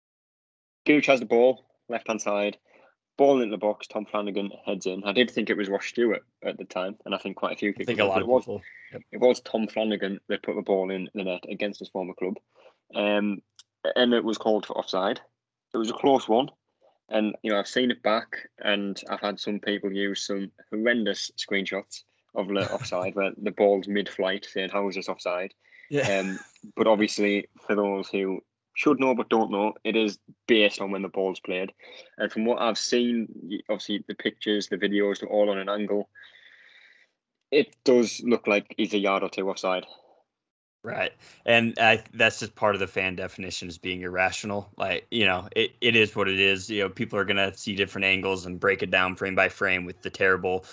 [0.84, 2.58] Gooch has the ball, left hand side,
[3.16, 3.86] ball into the box.
[3.86, 5.04] Tom Flanagan heads in.
[5.04, 7.58] I did think it was Ross Stewart at the time, and I think quite a
[7.58, 7.84] few people.
[7.84, 8.62] I think a lot it was, people.
[9.10, 12.36] it was Tom Flanagan that put the ball in the net against his former club,
[12.94, 13.42] um,
[13.96, 15.20] and it was called for offside.
[15.74, 16.48] It was a close one,
[17.08, 21.30] and you know I've seen it back, and I've had some people use some horrendous
[21.38, 22.02] screenshots
[22.34, 25.54] of the offside where the ball's mid-flight, saying how is this offside?
[25.90, 26.20] Yeah.
[26.20, 26.38] Um,
[26.74, 28.40] but obviously, for those who
[28.74, 31.72] should know but don't know, it is based on when the ball's played.
[32.18, 33.28] And from what I've seen,
[33.68, 36.08] obviously the pictures, the videos, they're all on an angle.
[37.50, 39.84] It does look like he's a yard or two offside.
[40.84, 41.12] Right.
[41.46, 44.72] And I, that's just part of the fan definition is being irrational.
[44.76, 46.68] Like, you know, it, it is what it is.
[46.68, 49.48] You know, people are going to see different angles and break it down frame by
[49.48, 50.64] frame with the terrible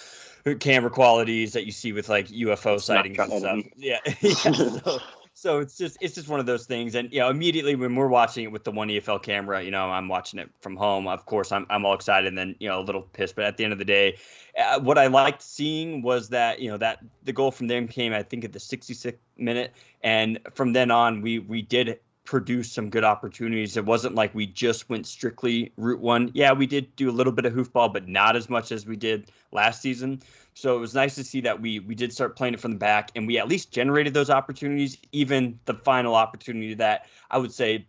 [0.60, 3.60] camera qualities that you see with like UFO sightings and stuff.
[3.76, 4.00] Yeah.
[4.22, 4.34] yeah.
[4.34, 5.00] So,
[5.40, 8.08] so it's just it's just one of those things and you know immediately when we're
[8.08, 11.26] watching it with the one efl camera you know i'm watching it from home of
[11.26, 13.64] course i'm, I'm all excited and then you know a little pissed but at the
[13.64, 14.18] end of the day
[14.58, 18.14] uh, what i liked seeing was that you know that the goal from them came
[18.14, 22.00] i think at the 66th minute and from then on we we did
[22.30, 23.76] produce some good opportunities.
[23.76, 26.30] It wasn't like we just went strictly route one.
[26.36, 28.96] Yeah, we did do a little bit of hoofball, but not as much as we
[28.96, 30.22] did last season.
[30.54, 32.78] So it was nice to see that we we did start playing it from the
[32.78, 34.96] back, and we at least generated those opportunities.
[35.12, 37.88] Even the final opportunity that I would say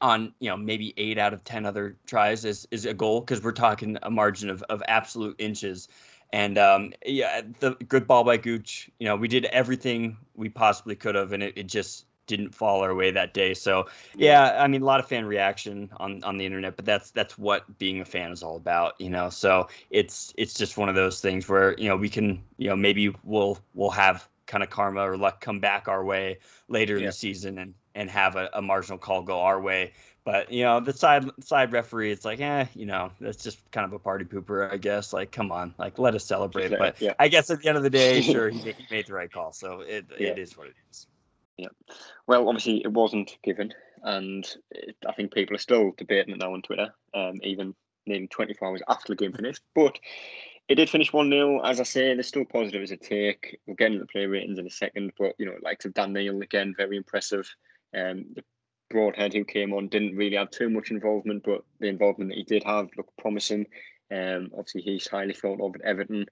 [0.00, 3.40] on you know maybe eight out of ten other tries is is a goal because
[3.40, 5.86] we're talking a margin of of absolute inches.
[6.32, 8.90] And um, yeah, the good ball by Gooch.
[8.98, 12.82] You know, we did everything we possibly could have, and it, it just didn't fall
[12.82, 13.54] our way that day.
[13.54, 17.10] So yeah, I mean a lot of fan reaction on on the internet, but that's
[17.10, 19.30] that's what being a fan is all about, you know.
[19.30, 22.76] So it's it's just one of those things where you know we can you know
[22.76, 27.00] maybe we'll we'll have kind of karma or luck come back our way later yeah.
[27.00, 29.92] in the season and and have a, a marginal call go our way.
[30.24, 33.84] But you know the side side referee, it's like, eh, you know, that's just kind
[33.84, 35.12] of a party pooper, I guess.
[35.12, 36.76] Like, come on, like let us celebrate.
[36.76, 37.14] but yeah.
[37.20, 39.52] I guess at the end of the day, sure, he, he made the right call,
[39.52, 40.30] so it yeah.
[40.30, 41.06] it is what it is.
[41.58, 41.68] Yeah.
[42.26, 46.52] Well, obviously it wasn't given, and it, I think people are still debating it now
[46.52, 47.74] on Twitter, um, even
[48.06, 49.62] nearly 24 hours after the game finished.
[49.74, 49.98] But
[50.68, 51.60] it did finish 1 0.
[51.62, 53.58] As I say, there's still positive as a take.
[53.66, 56.12] We'll get into the play ratings in a second, but, you know, likes of Dan
[56.12, 57.48] Neil, again, very impressive.
[57.96, 58.42] Um, the
[58.90, 62.44] Broadhead who came on didn't really have too much involvement, but the involvement that he
[62.44, 63.66] did have looked promising.
[64.10, 66.26] Um, obviously, he's highly thought of at Everton.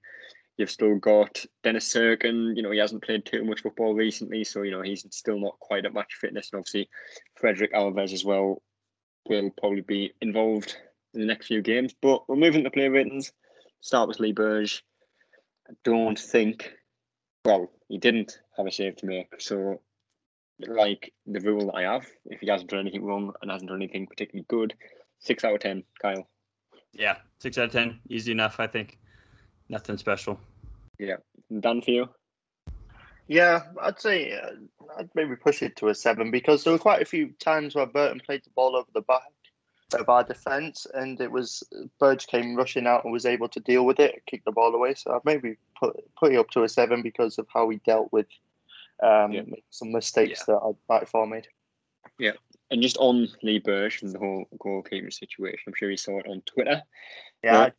[0.57, 2.55] You've still got Dennis Cirkin.
[2.55, 5.59] You know, he hasn't played too much football recently, so you know he's still not
[5.59, 6.49] quite at match fitness.
[6.51, 6.89] And obviously,
[7.35, 8.61] Frederik Alves as well
[9.27, 10.77] will probably be involved
[11.13, 11.93] in the next few games.
[12.01, 13.33] But we're moving to play ratings.
[13.81, 14.83] Start with Lee Burge.
[15.69, 16.71] I don't think.
[17.43, 19.81] Well, he didn't have a save to make, so
[20.59, 23.81] like the rule that I have, if he hasn't done anything wrong and hasn't done
[23.81, 24.73] anything particularly good,
[25.19, 26.27] six out of ten, Kyle.
[26.93, 28.97] Yeah, six out of ten, easy enough, I think.
[29.69, 30.39] Nothing special.
[30.99, 31.17] Yeah.
[31.59, 32.09] Done for you?
[33.27, 34.51] Yeah, I'd say uh,
[34.99, 37.85] I'd maybe push it to a seven because there were quite a few times where
[37.85, 39.23] Burton played the ball over the back
[39.93, 41.63] of our defence, and it was
[41.99, 44.93] Burge came rushing out and was able to deal with it, kick the ball away.
[44.93, 48.11] So I'd maybe put put it up to a seven because of how we dealt
[48.11, 48.27] with
[49.01, 49.41] um, yeah.
[49.71, 50.53] some mistakes yeah.
[50.53, 51.47] that our back four made.
[52.19, 52.33] Yeah,
[52.69, 56.27] and just on Lee Burge and the whole goalkeeper situation, I'm sure you saw it
[56.27, 56.83] on Twitter.
[57.43, 57.69] Yeah,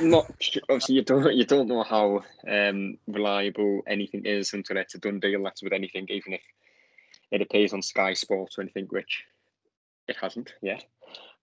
[0.00, 0.30] not
[0.68, 5.20] obviously you don't you don't know how um, reliable anything is until it's a done
[5.20, 5.42] deal.
[5.42, 6.40] That's with anything, even if
[7.30, 9.24] it appears on Sky Sports or anything, which
[10.08, 10.84] it hasn't yet.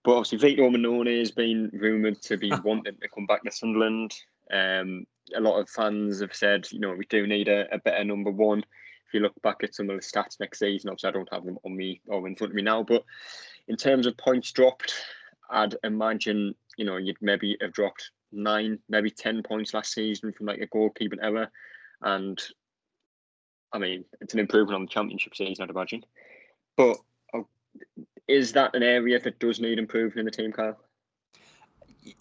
[0.04, 4.14] But obviously, Vito Mannone has been rumoured to be wanting to come back to Sunderland.
[4.52, 8.04] Um, a lot of fans have said, you know, we do need a, a better
[8.04, 8.60] number one.
[8.60, 11.44] If you look back at some of the stats next season, obviously I don't have
[11.44, 13.04] them on me or in front of me now, but
[13.68, 14.94] in terms of points dropped,
[15.50, 20.46] I'd imagine you know you'd maybe have dropped nine, maybe ten points last season from
[20.46, 21.50] like a goalkeeping error,
[22.02, 22.42] and
[23.74, 26.04] I mean it's an improvement on the championship season, I'd imagine.
[26.78, 26.98] But
[27.34, 27.42] uh,
[28.28, 30.80] is that an area that does need improvement in the team, Kyle?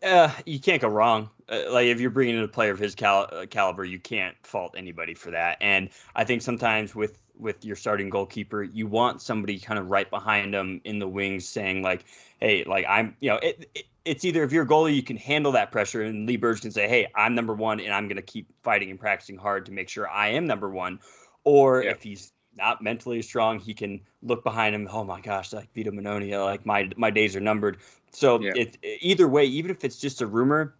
[0.02, 1.30] Uh, you can't go wrong.
[1.48, 4.34] Uh, like if you're bringing in a player of his cal- uh, caliber, you can't
[4.42, 5.56] fault anybody for that.
[5.60, 10.08] And I think sometimes with with your starting goalkeeper, you want somebody kind of right
[10.10, 12.04] behind him in the wings, saying like,
[12.40, 15.16] "Hey, like I'm," you know, it, it, it's either if you're a goalie, you can
[15.16, 18.16] handle that pressure, and Lee Burge can say, "Hey, I'm number one, and I'm going
[18.16, 20.98] to keep fighting and practicing hard to make sure I am number one,"
[21.44, 21.90] or yeah.
[21.90, 24.88] if he's not mentally strong, he can look behind him.
[24.90, 27.78] Oh my gosh, like Vito Mannone, like my my days are numbered.
[28.10, 28.52] So yeah.
[28.54, 30.74] it either way, even if it's just a rumor,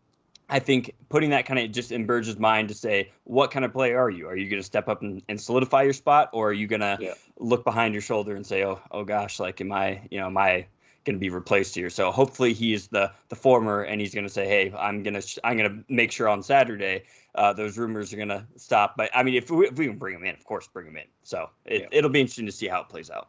[0.49, 3.73] I think putting that kind of just in Burge's mind to say, what kind of
[3.73, 4.29] player are you?
[4.29, 6.81] Are you going to step up and, and, solidify your spot, or are you going
[6.81, 7.15] to yeah.
[7.39, 10.39] look behind your shoulder and say, oh, oh gosh, like am I, you know, am
[10.39, 10.67] I
[11.05, 11.91] going to be replaced here?
[11.91, 15.57] So hopefully he's the the former, and he's going to say, hey, I'm gonna I'm
[15.59, 18.97] gonna make sure on Saturday uh, those rumors are going to stop.
[18.97, 20.97] But I mean, if we, if we can bring him in, of course, bring him
[20.97, 21.05] in.
[21.23, 21.89] So it, yeah.
[21.93, 23.29] it'll be interesting to see how it plays out.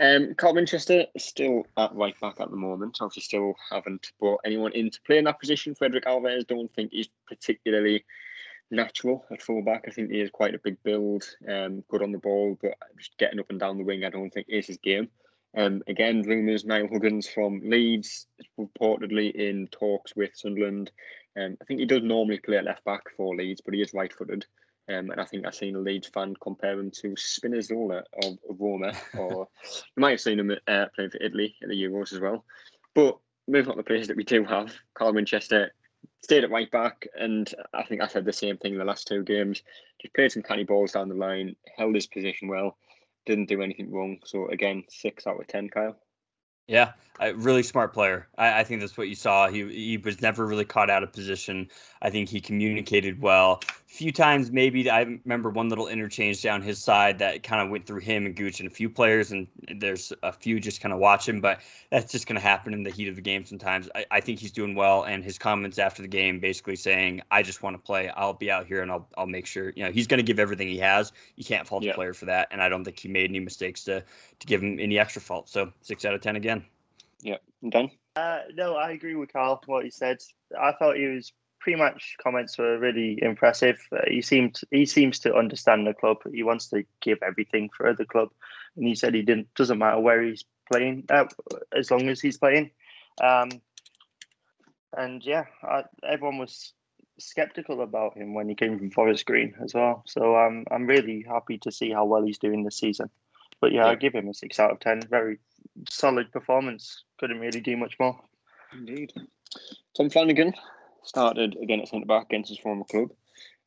[0.00, 2.98] Um, Carl Winchester still at right back at the moment.
[3.00, 5.74] Obviously, still haven't brought anyone in to play in that position.
[5.74, 8.04] Frederick Alvarez don't think he's particularly
[8.70, 9.84] natural at fullback.
[9.86, 13.16] I think he is quite a big build, um, good on the ball, but just
[13.18, 15.08] getting up and down the wing, I don't think is his game.
[15.54, 18.26] Um, again, rumours Niall Huggins from Leeds
[18.58, 20.90] reportedly in talks with Sunderland.
[21.36, 23.92] Um, I think he does normally play at left back for Leeds, but he is
[23.92, 24.46] right footed.
[24.88, 28.92] Um, and I think I've seen a Leeds fan compare him to Spinazzola of, Roma,
[29.16, 32.44] or you might have seen him uh, playing for Italy at the Euros as well.
[32.94, 35.72] But moving on to the players that we do have, Carl Winchester,
[36.22, 39.06] stayed at right back, and I think I said the same thing in the last
[39.06, 39.62] two games.
[40.00, 42.76] Just played some canny balls down the line, held his position well,
[43.26, 44.18] didn't do anything wrong.
[44.24, 45.96] So again, six out of ten, Kyle.
[46.68, 48.28] Yeah, a really smart player.
[48.38, 49.48] I, I, think that's what you saw.
[49.48, 51.68] He he was never really caught out of position.
[52.02, 53.60] I think he communicated well.
[53.92, 57.68] A few times, maybe I remember one little interchange down his side that kind of
[57.68, 60.94] went through him and Gooch and a few players, and there's a few just kind
[60.94, 61.42] of watching.
[61.42, 63.90] But that's just going to happen in the heat of the game sometimes.
[63.94, 67.42] I, I think he's doing well, and his comments after the game basically saying, "I
[67.42, 68.08] just want to play.
[68.08, 70.38] I'll be out here and I'll I'll make sure." You know, he's going to give
[70.38, 71.12] everything he has.
[71.36, 71.92] You can't fault yeah.
[71.92, 74.62] the player for that, and I don't think he made any mistakes to to give
[74.62, 75.50] him any extra fault.
[75.50, 76.64] So six out of ten again.
[77.20, 77.36] Yeah,
[77.68, 77.90] done.
[78.16, 79.60] Uh, no, I agree with Carl.
[79.66, 80.22] What he said,
[80.58, 83.78] I thought he was pretty much comments were really impressive.
[83.92, 86.18] Uh, he seemed he seems to understand the club.
[86.32, 88.30] He wants to give everything for the club,
[88.76, 91.26] and he said he didn't doesn't matter where he's playing uh,
[91.74, 92.72] as long as he's playing.
[93.22, 93.50] Um,
[94.96, 96.72] and yeah, I, everyone was
[97.18, 100.02] skeptical about him when he came from Forest Green as well.
[100.06, 103.08] So um, I'm really happy to see how well he's doing this season.
[103.60, 103.90] But yeah, yeah.
[103.90, 105.02] I give him a six out of ten.
[105.08, 105.38] Very
[105.88, 107.04] solid performance.
[107.20, 108.18] Couldn't really do much more.
[108.72, 109.12] Indeed.
[109.96, 110.54] Tom Flanagan
[111.04, 113.10] started again at centre back against his former club,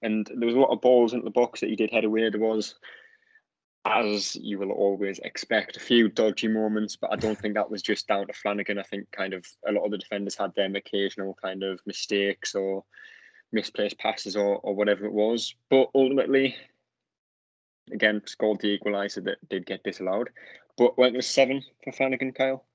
[0.01, 2.29] and there was a lot of balls into the box that he did head away.
[2.29, 2.75] There was,
[3.85, 7.81] as you will always expect, a few dodgy moments, but I don't think that was
[7.81, 8.79] just down to Flanagan.
[8.79, 12.55] I think kind of a lot of the defenders had them occasional kind of mistakes
[12.55, 12.83] or
[13.51, 15.55] misplaced passes or, or whatever it was.
[15.69, 16.55] But ultimately,
[17.91, 20.29] again, scored the equaliser that did get disallowed.
[20.77, 22.65] But went with seven for Flanagan, Kyle.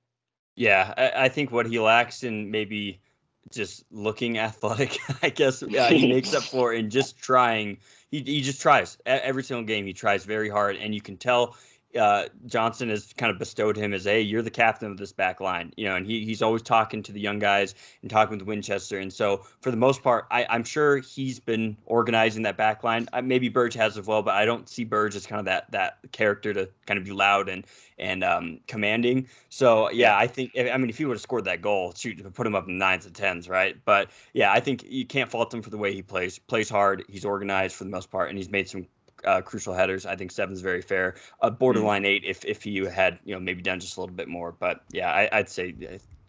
[0.55, 2.99] Yeah, I, I think what he lacks in maybe
[3.49, 7.77] just looking athletic, I guess yeah, he makes up for in just trying.
[8.09, 9.85] He, he just tries every single game.
[9.85, 11.55] He tries very hard, and you can tell
[11.99, 15.39] uh, Johnson has kind of bestowed him as, hey, you're the captain of this back
[15.39, 18.47] line, you know, and he, he's always talking to the young guys and talking with
[18.47, 18.99] Winchester.
[18.99, 23.07] And so for the most part, I, I'm sure he's been organizing that back line.
[23.13, 25.71] Uh, maybe Burge has as well, but I don't see Burge as kind of that
[25.71, 27.65] that character to kind of be loud and
[27.97, 29.27] and um, commanding.
[29.49, 32.47] So yeah, I think I mean if he would have scored that goal, shoot, put
[32.47, 33.77] him up in nines and tens, right?
[33.85, 36.39] But yeah, I think you can't fault him for the way he plays.
[36.39, 37.03] Plays hard.
[37.09, 38.87] He's organized for the most part, and he's made some
[39.25, 40.05] uh, crucial headers.
[40.05, 41.15] I think seven's very fair.
[41.41, 44.27] Uh, borderline eight if if you had you know maybe done just a little bit
[44.27, 44.51] more.
[44.51, 45.73] But yeah, I, would say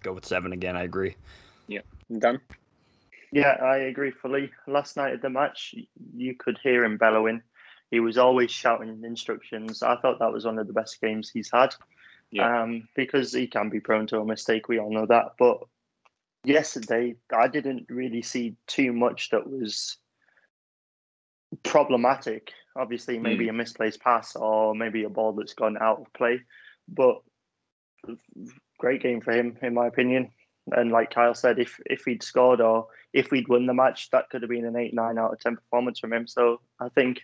[0.03, 0.77] go with seven again.
[0.77, 1.17] I agree.
[1.69, 1.83] Yeah,
[2.19, 2.41] done.
[3.31, 4.51] Yeah, I agree fully.
[4.67, 5.75] Last night at the match,
[6.15, 7.43] you could hear him bellowing.
[7.91, 9.83] He was always shouting instructions.
[9.83, 11.75] I thought that was one of the best games he's had.
[12.31, 12.63] Yeah.
[12.63, 14.69] Um, because he can be prone to a mistake.
[14.69, 15.33] We all know that.
[15.39, 15.63] But
[16.45, 19.99] yesterday, I didn't really see too much that was
[21.63, 22.53] problematic.
[22.77, 23.51] Obviously, maybe mm.
[23.51, 26.41] a misplaced pass or maybe a ball that's gone out of play,
[26.89, 27.23] but
[28.79, 30.31] great game for him, in my opinion.
[30.71, 34.31] And like Kyle said, if if he'd scored or if we'd won the match, that
[34.31, 36.27] could have been an eight, nine out of ten performance from him.
[36.27, 37.21] So I think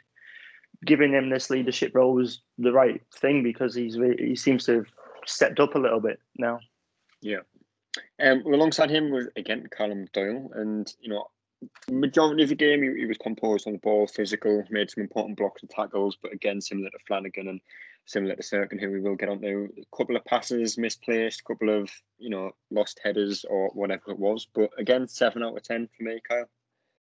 [0.84, 4.87] giving him this leadership role was the right thing because he's he seems to have
[5.26, 6.61] stepped up a little bit now.
[7.20, 7.40] Yeah.
[8.20, 11.26] Um, alongside him was again Callum Doyle, and you know
[11.90, 15.37] majority of the game, he, he, was composed on the ball, physical, made some important
[15.37, 17.61] blocks and tackles, but again, similar to Flanagan and
[18.07, 19.68] similar to Cirkin, who we will get onto.
[19.77, 24.18] A couple of passes misplaced, a couple of, you know, lost headers or whatever it
[24.18, 24.47] was.
[24.55, 26.49] But again, seven out of 10 for me, Kyle.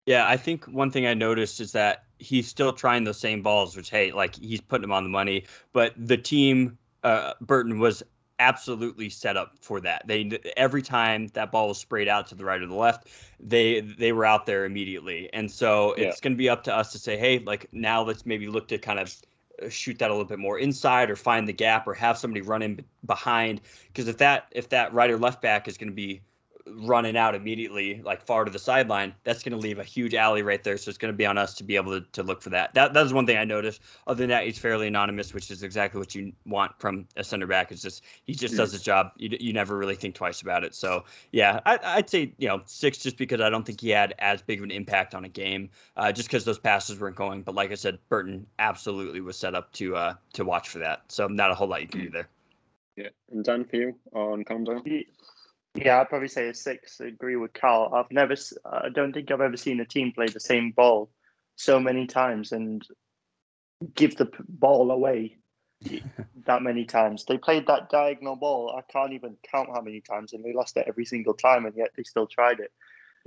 [0.05, 3.75] Yeah, I think one thing I noticed is that he's still trying those same balls,
[3.75, 8.03] which, hey, like he's putting them on the money, but the team, uh, Burton was
[8.39, 10.05] absolutely set up for that.
[10.07, 13.07] They every time that ball was sprayed out to the right or the left,
[13.39, 15.29] they they were out there immediately.
[15.33, 16.05] And so yeah.
[16.05, 18.67] it's going to be up to us to say, hey, like now let's maybe look
[18.69, 19.15] to kind of
[19.63, 22.41] uh, shoot that a little bit more inside or find the gap or have somebody
[22.41, 25.95] run in behind because if that if that right or left back is going to
[25.95, 26.21] be
[26.67, 30.41] running out immediately, like far to the sideline, that's going to leave a huge alley
[30.41, 30.77] right there.
[30.77, 32.73] So it's going to be on us to be able to, to look for that.
[32.73, 33.81] That that's one thing I noticed.
[34.07, 37.47] Other than that, he's fairly anonymous, which is exactly what you want from a center
[37.47, 37.71] back.
[37.71, 39.11] It's just he just does his job.
[39.17, 40.73] You, you never really think twice about it.
[40.73, 44.15] So yeah, I, would say you know six just because I don't think he had
[44.19, 47.43] as big of an impact on a game, uh, just because those passes weren't going.
[47.43, 51.03] But like I said, Burton absolutely was set up to uh, to watch for that.
[51.09, 52.27] So not a whole lot you can do there.
[52.95, 54.79] Yeah, and Dan for you on Condor.
[55.75, 57.01] Yeah, I'd probably say a six.
[57.01, 57.93] I agree with Carl.
[57.93, 61.09] I've never, I don't think I've ever seen a team play the same ball
[61.57, 62.85] so many times and
[63.93, 65.37] give the ball away
[66.45, 67.25] that many times.
[67.25, 68.73] They played that diagonal ball.
[68.77, 71.75] I can't even count how many times, and they lost it every single time, and
[71.75, 72.71] yet they still tried it.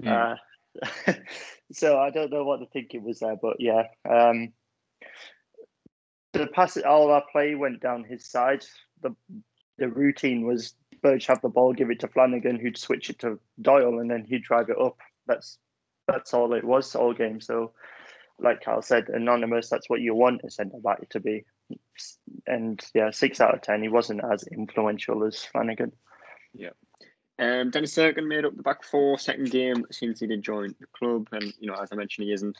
[0.07, 0.36] Uh,
[1.72, 3.84] so I don't know what the thinking was there, but yeah.
[4.09, 4.53] Um,
[6.32, 8.64] the pass, all our play went down his side.
[9.03, 9.14] The
[9.78, 13.38] the routine was Burge have the ball, give it to Flanagan, who'd switch it to
[13.61, 14.99] Doyle, and then he'd drive it up.
[15.26, 15.59] That's
[16.07, 17.40] that's all it was all game.
[17.40, 17.72] So,
[18.38, 19.68] like Carl said, anonymous.
[19.68, 21.44] That's what you want a centre back to be.
[22.46, 23.82] And yeah, six out of ten.
[23.82, 25.92] He wasn't as influential as Flanagan.
[26.55, 26.70] Yeah.
[27.38, 30.86] Um, Dennis Cirkin made up the back four second game since he did join the
[30.86, 32.59] club, and you know, as I mentioned, he isn't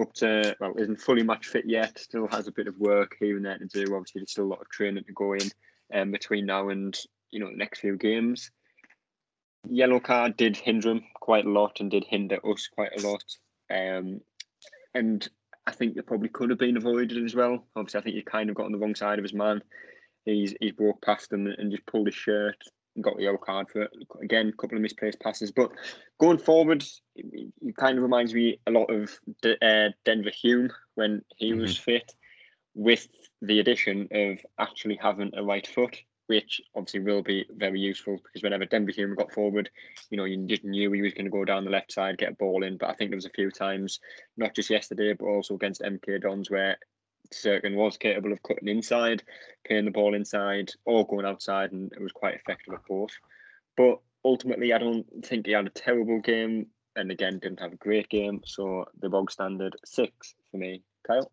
[0.00, 1.98] up to well, isn't fully match fit yet.
[1.98, 3.94] Still has a bit of work here and there to do.
[3.94, 5.50] Obviously, there's still a lot of training to go in
[5.92, 6.96] um, between now and
[7.30, 8.50] you know the next few games.
[9.68, 13.24] Yellow card did hinder him quite a lot and did hinder us quite a lot.
[13.68, 14.20] Um,
[14.94, 15.28] and
[15.66, 17.66] I think it probably could have been avoided as well.
[17.74, 19.60] Obviously, I think he kind of got on the wrong side of his man.
[20.24, 22.56] He's he's walked past him and just pulled his shirt
[22.94, 23.90] and got the yellow card for it.
[24.22, 25.50] Again, a couple of misplaced passes.
[25.50, 25.70] But
[26.18, 30.70] going forward, it, it kind of reminds me a lot of De, uh, Denver Hume
[30.94, 31.60] when he mm-hmm.
[31.60, 32.12] was fit,
[32.74, 33.08] with
[33.42, 35.96] the addition of actually having a right foot
[36.26, 39.70] which obviously will be very useful because whenever Denver Hume got forward,
[40.10, 42.32] you know, you just knew he was going to go down the left side, get
[42.32, 42.76] a ball in.
[42.76, 44.00] But I think there was a few times,
[44.36, 46.78] not just yesterday, but also against MK Dons, where
[47.32, 49.22] Cirkin was capable of cutting inside,
[49.66, 53.12] playing the ball inside, or going outside, and it was quite effective at both.
[53.76, 56.66] But ultimately, I don't think he had a terrible game,
[56.96, 58.42] and again, didn't have a great game.
[58.44, 60.82] So the bog standard six for me.
[61.06, 61.30] Kyle.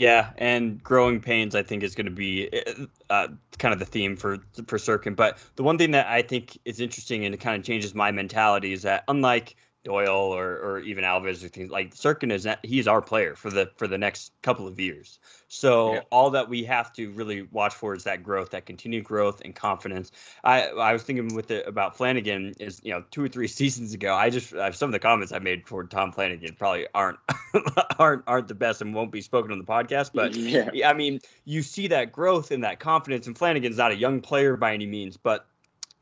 [0.00, 3.28] Yeah, and growing pains I think is going to be uh, uh,
[3.58, 5.16] kind of the theme for for Cirkin.
[5.16, 8.10] But the one thing that I think is interesting and it kind of changes my
[8.10, 12.60] mentality is that unlike Doyle or, or even Alves or things like Cirkin is that
[12.62, 15.18] he's our player for the for the next couple of years.
[15.48, 16.00] So yeah.
[16.10, 19.54] all that we have to really watch for is that growth, that continued growth and
[19.54, 20.12] confidence.
[20.44, 23.92] I I was thinking with it about Flanagan is you know two or three seasons
[23.92, 24.14] ago.
[24.14, 27.18] I just uh, some of the comments I made toward Tom Flanagan probably aren't
[27.98, 30.10] aren't aren't the best and won't be spoken on the podcast.
[30.14, 30.88] But yeah.
[30.88, 33.26] I mean you see that growth and that confidence.
[33.26, 35.46] And Flanagan's not a young player by any means, but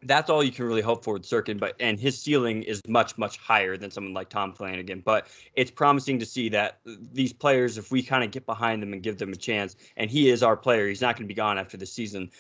[0.05, 3.19] that's all you can really hope for with Cirkin, but and his ceiling is much
[3.19, 5.01] much higher than someone like Tom Flanagan.
[5.05, 6.79] But it's promising to see that
[7.13, 10.11] these players, if we kind of get behind them and give them a chance, and
[10.11, 12.31] he is our player, he's not going to be gone after the season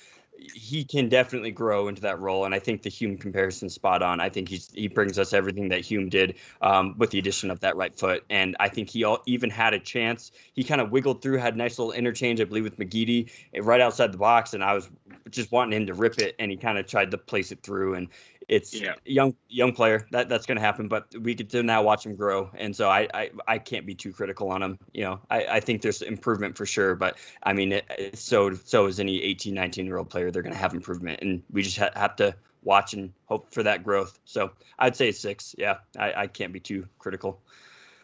[0.55, 4.20] he can definitely grow into that role, and I think the Hume comparison spot on.
[4.20, 7.61] I think he's he brings us everything that Hume did um, with the addition of
[7.61, 10.32] that right foot, and I think he all, even had a chance.
[10.53, 13.61] He kind of wiggled through, had a nice little interchange, I believe, with McGeady eh,
[13.62, 14.91] right outside the box, and I was
[15.30, 17.95] just wanting him to rip it, and he kind of tried to place it through,
[17.95, 18.09] and
[18.51, 18.94] it's yeah.
[19.05, 22.16] young young player that that's going to happen but we get to now watch him
[22.16, 25.44] grow and so I, I i can't be too critical on him you know i
[25.44, 29.55] i think there's improvement for sure but i mean it, so so is any 18
[29.55, 32.34] 19 year old player they're going to have improvement and we just ha- have to
[32.62, 36.61] watch and hope for that growth so i'd say six yeah i i can't be
[36.61, 37.40] too critical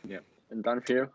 [0.06, 0.18] yeah
[0.50, 1.10] and Dan for you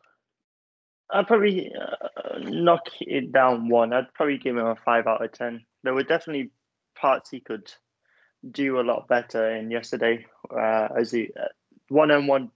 [1.14, 3.92] I'd probably uh, knock it down one.
[3.92, 5.66] I'd probably give him a five out of ten.
[5.84, 6.52] There were definitely
[6.96, 7.70] parts he could
[8.50, 10.26] do a lot better in yesterday.
[10.50, 11.30] Uh, as he
[11.90, 12.50] one-on-one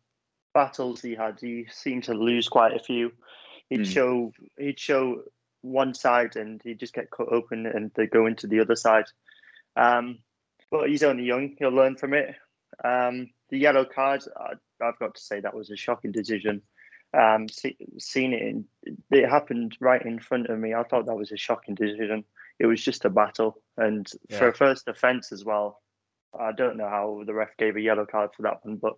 [0.54, 3.12] battles he had, he seemed to lose quite a few.
[3.70, 3.86] He'd mm.
[3.86, 5.24] show he'd show
[5.62, 9.06] one side and he'd just get cut open and they go into the other side.
[9.76, 10.20] Um,
[10.72, 12.36] but he's only young; he'll learn from it.
[12.84, 16.62] Um, the yellow card, I, have got to say that was a shocking decision.
[17.14, 18.66] Um, see, seen it, in,
[19.12, 20.74] it happened right in front of me.
[20.74, 22.26] I thought that was a shocking decision
[22.60, 23.58] it was just a battle.
[23.78, 24.38] And yeah.
[24.38, 25.82] for a first offence as well,
[26.38, 28.96] I don't know how the ref gave a yellow card for that one, but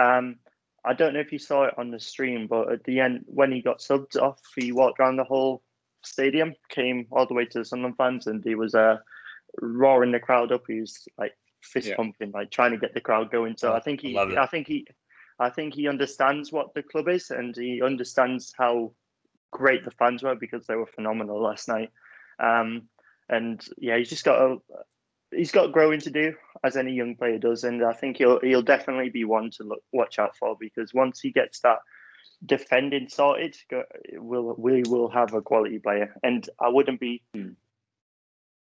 [0.00, 0.36] um,
[0.84, 3.52] I don't know if you saw it on the stream, but at the end, when
[3.52, 5.62] he got subbed off, he walked around the whole
[6.02, 8.98] stadium, came all the way to the Sunderland fans, and he was uh,
[9.60, 10.64] roaring the crowd up.
[10.66, 11.32] He was like
[11.62, 11.96] fist yeah.
[11.96, 13.56] pumping, like trying to get the crowd going.
[13.56, 14.86] So I think he, I, I think he,
[15.38, 18.92] I think he understands what the club is, and he understands how
[19.50, 21.90] great the fans were because they were phenomenal last night.
[22.38, 22.88] Um,
[23.28, 24.56] and yeah, he's just got a
[25.34, 28.62] he's got growing to do as any young player does, and I think he'll he'll
[28.62, 31.78] definitely be one to look watch out for because once he gets that
[32.44, 33.56] defending sorted,
[34.12, 37.22] we'll we will have a quality player, and I wouldn't be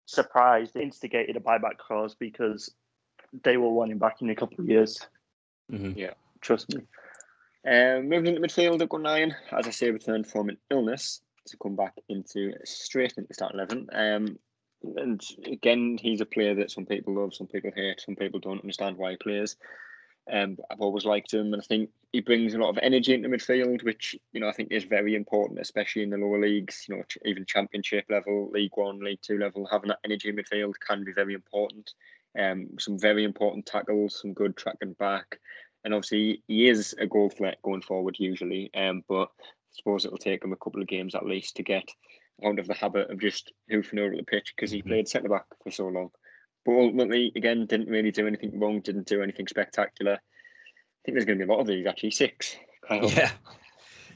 [0.05, 2.73] surprised instigated a buyback clause because
[3.43, 5.07] they will want him back in a couple of years.
[5.71, 5.97] Mm-hmm.
[5.97, 6.81] Yeah, trust me.
[7.65, 11.93] Um, moving into midfield, O'Nien, as I say, returned from an illness to come back
[12.09, 13.87] into straight into start eleven.
[13.93, 14.37] Um,
[14.95, 18.61] and again, he's a player that some people love, some people hate, some people don't
[18.61, 19.55] understand why he plays.
[20.31, 23.29] Um, I've always liked him, and I think he brings a lot of energy into
[23.29, 26.85] midfield, which you know I think is very important, especially in the lower leagues.
[26.87, 30.73] You know, even Championship level, League One, League Two level, having that energy in midfield
[30.85, 31.91] can be very important.
[32.37, 35.39] Um, some very important tackles, some good tracking back,
[35.83, 38.71] and obviously he is a goal threat going forward usually.
[38.73, 39.29] Um, but
[39.71, 41.87] suppose it'll take him a couple of games at least to get
[42.45, 44.89] out of the habit of just hoofing over the pitch because he mm-hmm.
[44.89, 46.09] played centre back for so long.
[46.65, 50.13] But ultimately, again, didn't really do anything wrong, didn't do anything spectacular.
[50.13, 52.11] I think there's going to be a lot of these actually.
[52.11, 52.55] Six.
[52.89, 53.31] Yeah.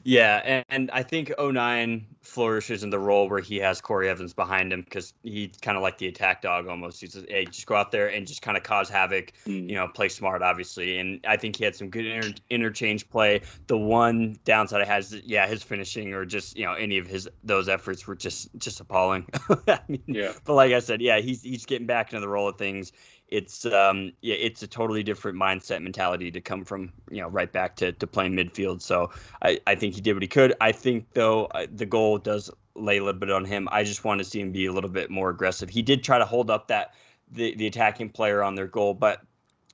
[0.06, 4.32] Yeah, and, and, I think O'Nien flourishes in the role where he has Corry Evans
[4.32, 7.00] behind him because he's kind of like the attack dog almost.
[7.00, 9.68] He's just, hey, just go out there and just kind of cause havoc, mm.
[9.68, 10.98] you know, play smart, obviously.
[10.98, 13.40] And I think he had some good inter- interchange play.
[13.66, 17.28] The one downside I has, yeah, his finishing or just, you know, any of his
[17.42, 19.26] those efforts were just just appalling.
[19.66, 20.34] I mean, yeah.
[20.44, 22.92] But like I said, yeah, he's he's getting back into the role of things
[23.28, 27.52] it's um yeah it's a totally different mindset mentality to come from you know right
[27.52, 28.80] back to, to playing midfield.
[28.80, 29.10] So
[29.42, 30.54] I, I think he did what he could.
[30.60, 33.68] I think though the goal does lay a little bit on him.
[33.72, 35.68] I just want to see him be a little bit more aggressive.
[35.68, 36.94] He did try to hold up that
[37.30, 39.22] the, the attacking player on their goal but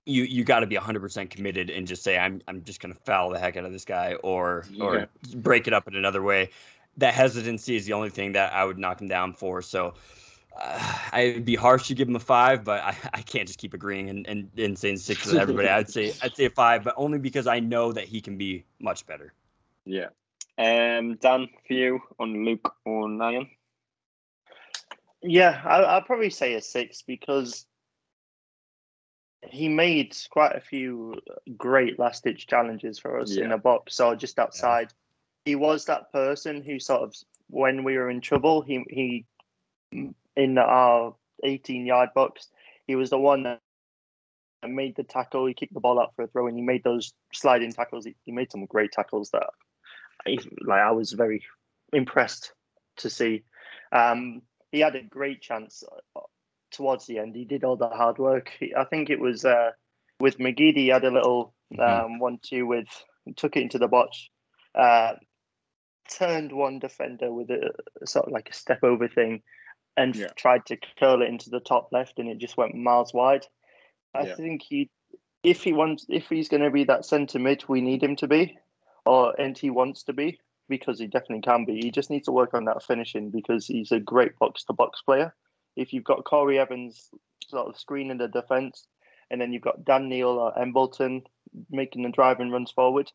[0.07, 3.01] you you got to be 100% committed and just say i'm i'm just going to
[3.01, 4.85] foul the heck out of this guy or yeah.
[4.85, 6.51] or break it up in another way.
[6.99, 9.63] That hesitancy is the only thing that i would knock him down for.
[9.63, 9.95] So
[10.61, 13.75] uh, I'd be harsh to give him a five, but I, I can't just keep
[13.75, 15.69] agreeing and, and, and saying six with everybody.
[15.69, 18.65] I'd say I'd say a five, but only because I know that he can be
[18.81, 19.33] much better.
[19.85, 20.09] Yeah.
[20.59, 23.49] Um, Dan, for you on Luke O'Nien.
[25.23, 27.67] Yeah, I, I'll probably say a six because
[29.49, 31.15] he made quite a few
[31.57, 33.45] great last ditch challenges for us yeah.
[33.45, 34.89] in the box or just outside.
[34.91, 35.51] Yeah.
[35.51, 37.15] He was that person who sort of,
[37.49, 39.27] when we were in trouble, he he
[40.37, 41.15] in our
[41.45, 42.49] 18 yard box.
[42.87, 43.61] He was the one that
[44.67, 45.47] made the tackle.
[45.47, 48.05] He kicked the ball out for a throw, and he made those sliding tackles.
[48.05, 49.47] He, he made some great tackles that,
[50.27, 51.43] I, like, I was very
[51.93, 52.53] impressed
[52.99, 53.43] to see.
[53.93, 55.85] Um, he had a great chance
[56.17, 56.21] uh,
[56.71, 57.37] towards the end.
[57.37, 58.51] He did all the hard work.
[58.59, 59.71] He, I think it was uh,
[60.21, 60.77] with McGeady.
[60.77, 62.05] He had a little mm-hmm.
[62.05, 62.89] um, one-two with
[63.37, 64.29] took it into the box.
[64.75, 65.13] Uh,
[66.11, 67.71] turned one defender with a
[68.05, 69.43] sort of like a step over thing
[69.97, 70.29] and yeah.
[70.37, 73.47] tried to curl it into the top left, and it just went miles wide.
[74.15, 74.35] I yeah.
[74.35, 74.91] think he,
[75.43, 78.29] if he wants, if he's going to be that centre mid, we need him to
[78.29, 78.59] be,
[79.05, 80.39] or and he wants to be
[80.69, 81.81] because he definitely can be.
[81.81, 85.03] He just needs to work on that finishing because he's a great box to box
[85.03, 85.35] player.
[85.77, 87.11] If you've got Corry Evans
[87.47, 88.87] sort of screening the defence,
[89.31, 91.23] and then you've got Dan Neil or Embleton
[91.71, 93.11] making the driving runs forward,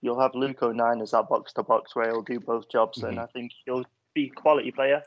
[0.00, 3.08] you'll have Luke O'Nien as that box to box where he'll do both jobs, mm-hmm.
[3.08, 5.02] and I think he'll be a quality player.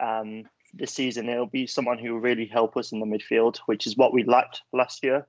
[0.00, 0.44] Um,
[0.76, 3.96] this season, it'll be someone who will really help us in the midfield, which is
[3.96, 5.26] what we lacked last year.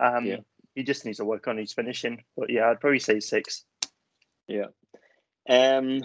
[0.00, 0.36] Um, yeah.
[0.74, 2.22] He just needs to work on his finishing.
[2.36, 3.64] But yeah, I'd probably say six.
[4.46, 4.66] Yeah.
[5.48, 6.02] Um,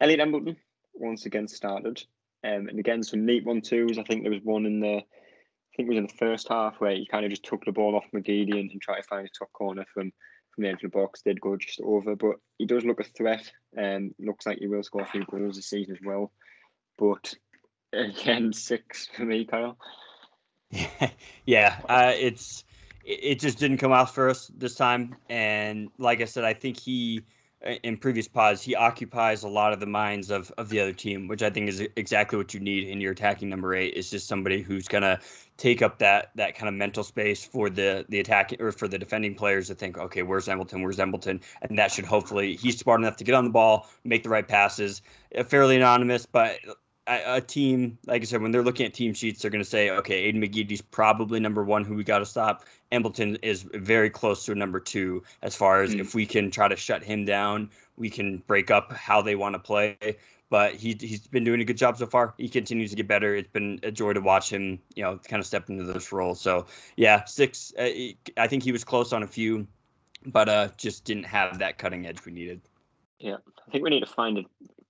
[0.00, 0.56] Elliot Embleton
[0.94, 2.02] once again started.
[2.44, 3.98] Um, and again, some neat one twos.
[3.98, 6.80] I think there was one in the, I think it was in the first half
[6.80, 9.26] where he kind of just took the ball off McGeady and, and tried to find
[9.26, 10.12] a top corner from
[10.54, 11.22] from the edge of the box.
[11.22, 13.50] Did go just over, but he does look a threat.
[13.76, 16.32] And um, looks like he will score a few goals this season as well.
[16.98, 17.34] But
[17.92, 19.76] again, six for me, Kyle.
[21.46, 22.64] yeah, uh, it's
[23.04, 25.14] it just didn't come out for us this time.
[25.28, 27.22] And like I said, I think he
[27.82, 31.28] in previous pods he occupies a lot of the minds of of the other team,
[31.28, 33.94] which I think is exactly what you need in your attacking number eight.
[33.94, 35.20] Is just somebody who's gonna
[35.56, 38.98] take up that that kind of mental space for the the attack or for the
[38.98, 40.82] defending players to think, okay, where's Embleton?
[40.82, 41.40] Where's Embleton?
[41.62, 44.46] And that should hopefully he's smart enough to get on the ball, make the right
[44.46, 45.00] passes.
[45.46, 46.58] Fairly anonymous, but
[47.06, 49.90] a, team, like I said, when they're looking at team sheets, they're going to say,
[49.90, 52.64] okay, Aiden McGeady's probably number one who we got to stop.
[52.92, 56.00] Embleton is very close to number two as far as mm.
[56.00, 59.54] if we can try to shut him down, we can break up how they want
[59.54, 59.96] to play.
[60.48, 62.34] But he, he's been doing a good job so far.
[62.38, 63.34] He continues to get better.
[63.34, 66.36] It's been a joy to watch him, you know, kind of step into this role.
[66.36, 67.72] So, yeah, six.
[67.76, 67.88] Uh,
[68.36, 69.66] I think he was close on a few,
[70.24, 72.60] but uh, just didn't have that cutting edge we needed.
[73.18, 73.36] Yeah,
[73.66, 74.44] I think we need to find a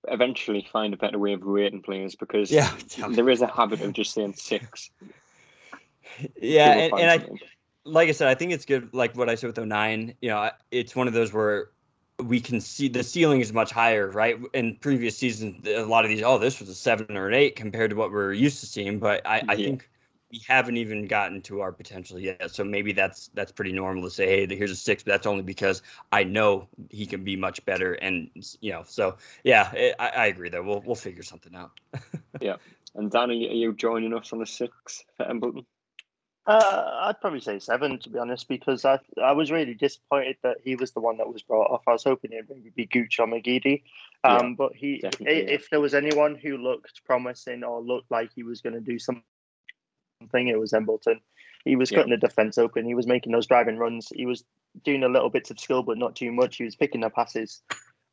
[0.09, 2.71] eventually find a better way of rating players because yeah,
[3.09, 4.89] there is a habit of just saying six.
[6.41, 7.29] Yeah, and, and I,
[7.83, 8.93] like I said, I think it's good.
[8.93, 11.69] Like what I said with O'Nien, you know, it's one of those where
[12.23, 14.37] we can see the ceiling is much higher, right?
[14.53, 17.55] In previous seasons, a lot of these, oh, this was a seven or an eight
[17.55, 18.99] compared to what we're used to seeing.
[18.99, 19.67] But I, I yeah.
[19.67, 19.89] think
[20.31, 22.51] we haven't even gotten to our potential yet.
[22.51, 25.43] So maybe that's that's pretty normal to say, hey, here's a six, but that's only
[25.43, 27.93] because I know he can be much better.
[27.93, 28.29] And
[28.61, 30.63] you know, so yeah, it, I, I, agree though.
[30.63, 31.79] We'll we'll figure something out.
[32.41, 32.57] yeah.
[32.95, 35.65] And Danny, are you joining us on the six for Embleton?
[36.45, 40.57] Uh, I'd probably say seven to be honest, because I I was really disappointed that
[40.63, 41.83] he was the one that was brought off.
[41.87, 43.83] I was hoping it would be Gooch or McGeady.
[44.23, 45.29] Um, yeah, but he, if, yeah.
[45.29, 48.97] if there was anyone who looked promising or looked like he was going to do
[48.97, 49.23] something
[50.31, 50.47] thing.
[50.47, 51.19] It was Embleton.
[51.65, 52.17] He was cutting yeah.
[52.19, 52.85] the defense open.
[52.85, 54.09] He was making those driving runs.
[54.15, 54.43] He was
[54.83, 56.57] doing a little bits of skill, but not too much.
[56.57, 57.61] He was picking the passes.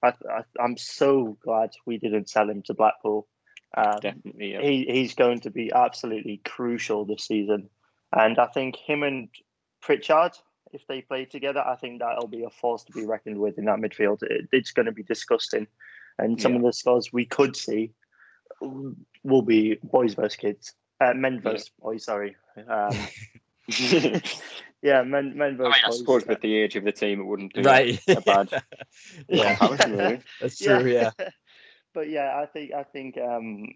[0.03, 0.13] I,
[0.59, 3.27] am so glad we didn't sell him to Blackpool.
[3.77, 4.61] Um, Definitely, yeah.
[4.61, 7.71] he, he's going to be absolutely crucial this season.
[8.13, 9.29] And I think him and
[9.81, 10.33] Pritchard
[10.75, 13.65] if they play together, I think that'll be a force to be reckoned with in
[13.67, 14.23] that midfield.
[14.23, 15.67] It, it's going to be disgusting,
[16.19, 16.59] and some Yeah.
[16.59, 17.93] of the scores we could see
[18.61, 21.57] will be boys versus kids, uh, men Yeah.
[21.81, 22.05] boys.
[22.05, 22.37] Sorry,
[22.69, 22.93] um,
[24.83, 27.25] yeah, men men I, versus mean, I suppose with the age of the team, it
[27.25, 28.01] wouldn't be right.
[28.09, 28.49] a bad
[29.29, 30.21] yeah, comparison, really.
[30.41, 30.87] that's true.
[30.91, 31.11] Yeah.
[31.93, 33.67] but yeah, I think I think um,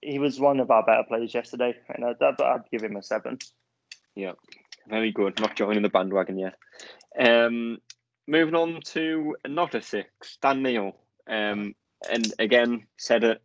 [0.00, 3.02] he was one of our better players yesterday, and I'd, I'd, I'd give him a
[3.02, 3.38] seven.
[4.14, 4.32] Yeah,
[4.88, 5.40] Very good.
[5.40, 6.54] Not joining the bandwagon yet.
[7.18, 7.78] Um,
[8.28, 10.96] moving on to not a six, Dan Neil.
[11.28, 11.74] Um,
[12.10, 13.42] and again, said it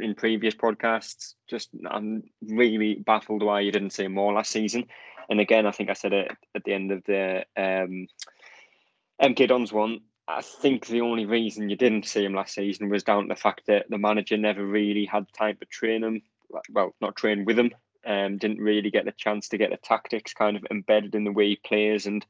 [0.00, 1.34] in previous podcasts.
[1.48, 4.86] Just I'm really baffled why you didn't see more last season.
[5.28, 8.06] And again, I think I said it at the end of the um,
[9.22, 10.00] MK Dons one.
[10.26, 13.40] I think the only reason you didn't see him last season was down to the
[13.40, 16.22] fact that the manager never really had time to train him.
[16.70, 17.72] Well, not train with him.
[18.06, 21.32] Um, didn't really get the chance to get the tactics kind of embedded in the
[21.32, 22.06] way he plays.
[22.06, 22.24] And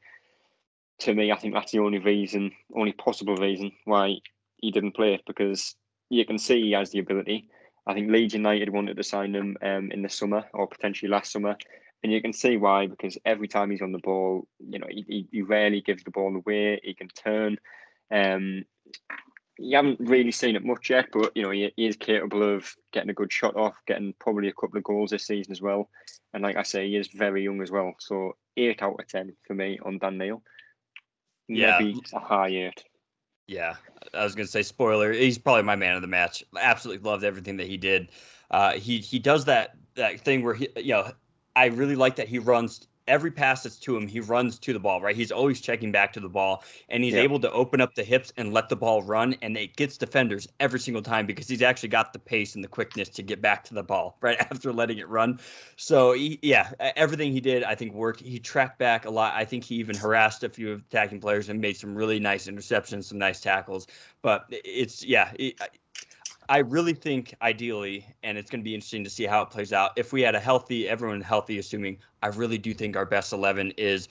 [1.01, 4.17] to me, I think that's the only reason, only possible reason why
[4.57, 5.75] he didn't play it because
[6.11, 7.49] you can see he has the ability.
[7.87, 11.33] I think Leeds United wanted to sign him um, in the summer or potentially last
[11.33, 11.57] summer.
[12.03, 15.05] And you can see why because every time he's on the ball, you know, he,
[15.09, 16.81] he, he rarely gives the ball away.
[16.83, 17.59] He can turn.
[18.11, 18.65] Um,
[19.59, 22.75] you haven't really seen it much yet, but you know he, he is capable of
[22.93, 25.89] getting a good shot off, getting probably a couple of goals this season as well.
[26.33, 27.95] And like I say, he is very young as well.
[28.01, 30.43] So eight out of ten for me on Dan Neil.
[31.49, 31.79] Yeah.
[31.79, 32.85] Maybe a high eight.
[33.47, 33.77] Yeah,
[34.15, 35.13] I was gonna say spoiler.
[35.13, 36.43] He's probably my man of the match.
[36.59, 38.11] Absolutely loved everything that he did.
[38.51, 41.11] Uh, he he does that that thing where he you know
[41.57, 44.07] I really like that he runs every pass that's to him.
[44.07, 45.01] He runs to the ball.
[45.01, 47.23] Right, he's always checking back to the ball, and he's Yeah.
[47.23, 50.49] able to open up the hips and let the ball run, and it gets defenders
[50.61, 53.65] every single time because he's actually got the pace and the quickness to get back
[53.65, 55.39] to the ball right after letting it run.
[55.77, 58.21] So he, yeah, everything he did, I think worked.
[58.21, 59.35] He tracked back a lot.
[59.35, 62.47] I think he even harassed a few of attacking players and made some really nice
[62.47, 63.87] interceptions, some nice tackles.
[64.23, 65.61] But it's yeah, it,
[66.49, 69.73] I- really think ideally, and it's going to be interesting to see how it plays
[69.73, 69.93] out.
[69.97, 73.73] If we had a healthy, everyone healthy, assuming I really do think our best eleven
[73.73, 74.09] is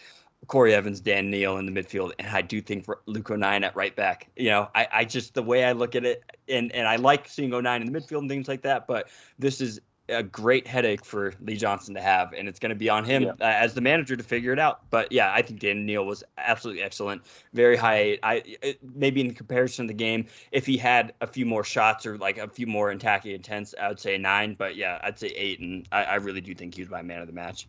[0.47, 3.95] Corry Evans, Dan Neil in the midfield, and I do think Luke O'Nien at right
[3.95, 4.29] back.
[4.35, 7.27] You know, I, I just the way I look at it, and and I like
[7.27, 8.87] seeing O'Nien in the midfield and things like that.
[8.87, 9.07] But
[9.39, 9.79] this is
[10.09, 13.23] a great headache for Lee Johnson to have, and it's going to be on him
[13.23, 13.31] Yeah.
[13.39, 14.89] uh, as the manager to figure it out.
[14.89, 17.21] But yeah, I think Dan Neil was absolutely excellent,
[17.53, 18.17] very high.
[18.21, 22.05] I it, maybe in comparison to the game, if he had a few more shots
[22.05, 24.55] or like a few more attacking intents, I would say nine.
[24.57, 27.21] But yeah, I'd say eight, and I, I really do think he was my man
[27.21, 27.67] of the match.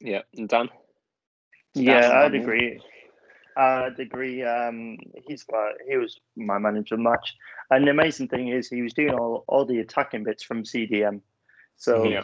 [0.00, 0.68] Yeah, and Dan.
[1.74, 2.42] Yeah, Dan I'd Neil.
[2.42, 2.80] agree.
[3.56, 4.42] I'd agree.
[4.44, 7.34] Um, he's my, he was my manager of the match,
[7.70, 11.20] and the amazing thing is he was doing all, all the attacking bits from CDM.
[11.76, 12.22] So Yeah.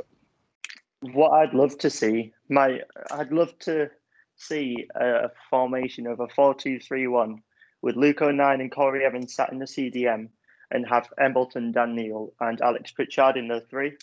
[1.01, 3.91] what I'd love to see, my I'd love to
[4.37, 7.43] see a formation of a four-two-three-one
[7.83, 10.31] with Luke O'Nien and Corry Evans sat in the CDM,
[10.71, 13.97] and have Embleton, Dan Neil, and Alex Pritchard in the three.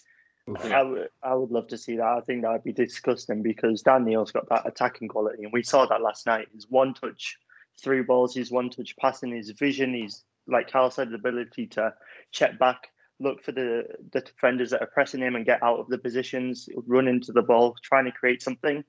[0.63, 2.05] I would, I would love to see that.
[2.05, 5.63] I think that would be disgusting because Dan Neil's got that attacking quality, and we
[5.63, 6.47] saw that last night.
[6.53, 7.37] His one touch
[7.81, 11.93] three balls, his one touch passing, his vision, his like Carl said, the ability to
[12.31, 12.89] check back,
[13.19, 16.67] look for the the defenders that are pressing him, and get out of the positions,
[16.87, 18.83] run into the ball, trying to create something.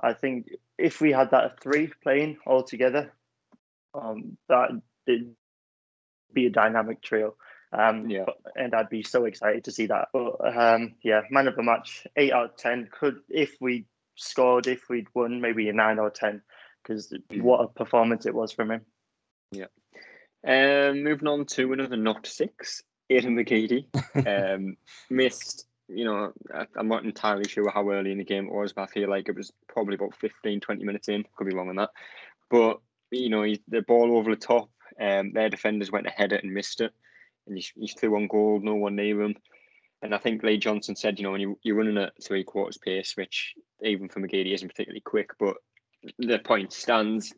[0.00, 0.48] I think
[0.78, 3.12] if we had that three playing all together,
[3.94, 4.70] um, that
[5.06, 5.34] would
[6.32, 7.36] be a dynamic trio.
[7.72, 8.24] Um, Yeah.
[8.26, 10.08] but- and I'd be so excited to see that.
[10.12, 12.88] But um, yeah, man of the match, eight out of ten.
[12.92, 16.42] Could if we scored, if we'd won, maybe a nine or ten,
[16.82, 17.42] because Mm.
[17.42, 18.86] what a performance it was from him.
[19.50, 19.66] Yeah.
[20.46, 23.86] Um, moving on to another not six, Aiden McGeady.
[24.26, 24.76] um,
[25.10, 26.32] missed, you know,
[26.76, 29.28] I'm not entirely sure how early in the game it was, but I feel like
[29.28, 31.24] it was probably about 15, 20 minutes in.
[31.36, 31.90] Could be wrong on that.
[32.50, 32.80] But,
[33.10, 36.52] you know, he, the ball over the top, um, their defenders went ahead it and
[36.52, 36.92] missed it.
[37.46, 39.36] And he, he threw on goal, no one near him.
[40.02, 42.78] And I think Lee Johnson said, you know, when you, you're running at three quarters
[42.78, 45.56] pace, which even for McGeady isn't particularly quick, but
[46.18, 47.32] the point stands,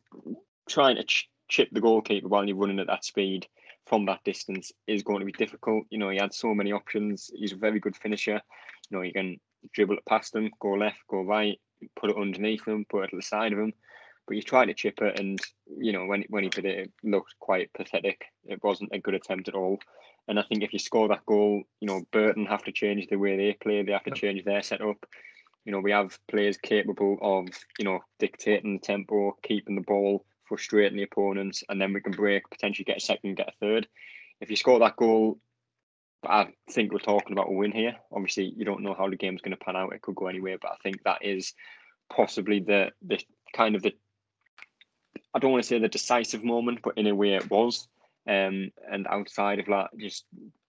[0.69, 3.47] trying to ch- chip the goalkeeper while you're running at that speed
[3.87, 5.84] from that distance is going to be difficult.
[5.91, 7.30] You know, he had so many options.
[7.34, 8.41] He's a very good finisher.
[8.91, 9.39] You know, you can
[9.72, 11.59] dribble it past him, go left, go right,
[11.95, 13.72] put it underneath him, put it to the side of him.
[14.26, 15.41] But he tried to chip it, and
[15.78, 18.24] you know when when he did it, it looked quite pathetic.
[18.45, 19.78] It wasn't a good attempt at all.
[20.26, 23.16] And I think if you score that goal, you know Burton have to change the
[23.16, 23.82] way they play.
[23.82, 25.07] They have to change their setup.
[25.64, 27.47] You know we have players capable of
[27.78, 32.12] you know dictating the tempo, keeping the ball, frustrating the opponents, and then we can
[32.12, 33.88] break, potentially get a second, get a third.
[34.40, 35.38] If you score that goal,
[36.24, 37.97] I think we're talking about a win here.
[38.12, 39.92] Obviously, you don't know how the game's going to pan out.
[39.92, 41.55] It could go anywhere, but I think that is
[42.11, 43.18] possibly the the
[43.55, 43.94] kind of the
[45.34, 47.88] I don't want to say the decisive moment, but in a way it was.
[48.28, 50.24] Um, and outside of that, just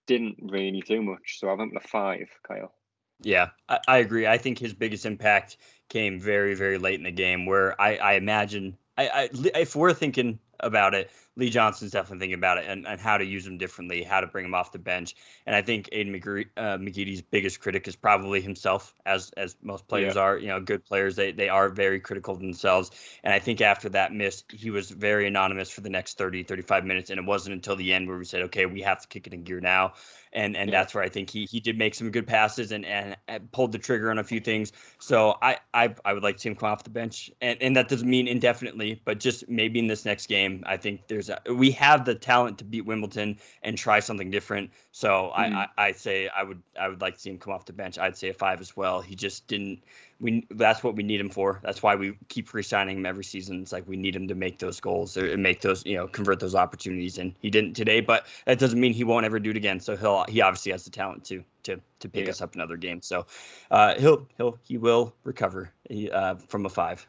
[0.05, 1.39] didn't really do much.
[1.39, 2.73] So I went with a five, Kyle.
[3.21, 4.27] Yeah, I, I, agree.
[4.27, 5.57] I think his biggest impact
[5.89, 9.93] came very, very late in the game, where I, I imagine I, I, if we're
[9.93, 13.57] thinking about it, Lee Johnson's definitely thinking about it and, and how to use him
[13.59, 15.15] differently, how to bring him off the bench.
[15.45, 19.87] And I think Aiden McGree, uh, McGeady's biggest critic is probably himself, as as most
[19.87, 20.21] players yeah.
[20.21, 20.37] are.
[20.37, 22.91] You know, good players they they are very critical of themselves.
[23.23, 26.85] And I think after that miss, he was very anonymous for the next 30, 35
[26.85, 27.11] minutes.
[27.11, 29.33] And it wasn't until the end where we said, okay, we have to kick it
[29.33, 29.93] in gear now
[30.33, 30.79] and and yeah.
[30.79, 33.15] that's where I think he he did make some good passes and, and
[33.51, 34.71] pulled the trigger on a few things.
[34.99, 37.75] So I, I I would like to see him come off the bench, and and
[37.75, 41.41] that doesn't mean indefinitely, but just maybe in this next game, I think there's a,
[41.53, 44.71] we have the talent to beat Wimbledon and try something different.
[44.91, 45.55] So mm-hmm.
[45.55, 47.73] I, I I say I would I would like to see him come off the
[47.73, 47.97] bench.
[47.97, 49.01] I'd say a five as well.
[49.01, 49.81] He just didn't
[50.19, 51.59] we that's what we need him for.
[51.63, 53.61] That's why we keep re-signing him every season.
[53.61, 56.39] It's like we need him to make those goals or make those, you know, convert
[56.39, 57.17] those opportunities.
[57.17, 59.79] And he didn't today, but that doesn't mean he won't ever do it again.
[59.79, 62.31] So he'll he obviously has the talent to to to pick yeah.
[62.31, 63.01] us up another game.
[63.01, 63.25] So
[63.69, 65.71] uh, he'll he'll he will recover
[66.11, 67.07] uh, from a five.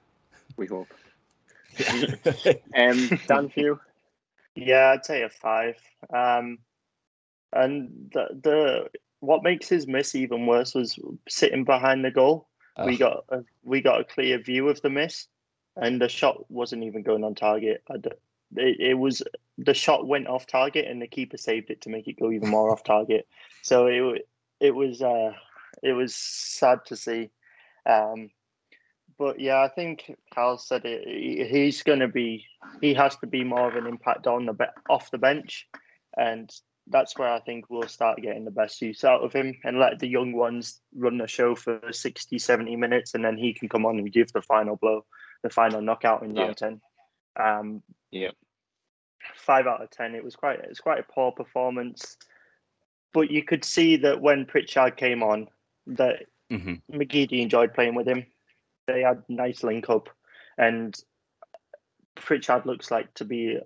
[0.56, 0.88] We hope.
[2.76, 3.80] um, Dan, for you?
[4.66, 5.76] Yeah, I'd say a five.
[6.14, 6.58] Um,
[7.52, 8.88] and the the
[9.20, 10.98] what makes his miss even worse was
[11.28, 12.48] sitting behind the goal
[12.84, 15.26] we got a, we got a clear view of the miss,
[15.76, 17.82] and the shot wasn't even going on target.
[17.88, 18.20] it,
[18.56, 19.22] it was
[19.58, 22.48] the shot went off target, and the keeper saved it to make it go even
[22.48, 23.26] more off target.
[23.62, 24.28] So it
[24.60, 25.32] it was uh,
[25.82, 27.30] it was sad to see.
[27.86, 28.30] Um,
[29.18, 31.48] but yeah, I think Carl said it.
[31.50, 32.46] He's going to be.
[32.80, 34.56] He has to be more of an impact on the
[34.88, 35.66] off the bench,
[36.16, 36.50] and
[36.90, 39.98] that's where I think we'll start getting the best use out of him and let
[39.98, 43.84] the young ones run the show for 60, 70 minutes, and then he can come
[43.84, 45.04] on and give the final blow,
[45.42, 46.68] the final knockout in round yeah.
[46.68, 46.80] 10.
[47.38, 48.30] Um, yeah.
[49.36, 50.14] Five out of 10.
[50.14, 52.16] It was quite, it's quite a poor performance.
[53.12, 55.48] But you could see that when Pritchard came on,
[55.86, 56.74] that mm-hmm.
[56.96, 58.26] McGeady enjoyed playing with him.
[58.88, 60.08] They had nice link up,
[60.56, 60.98] and
[62.16, 63.58] Pritchard looks like to be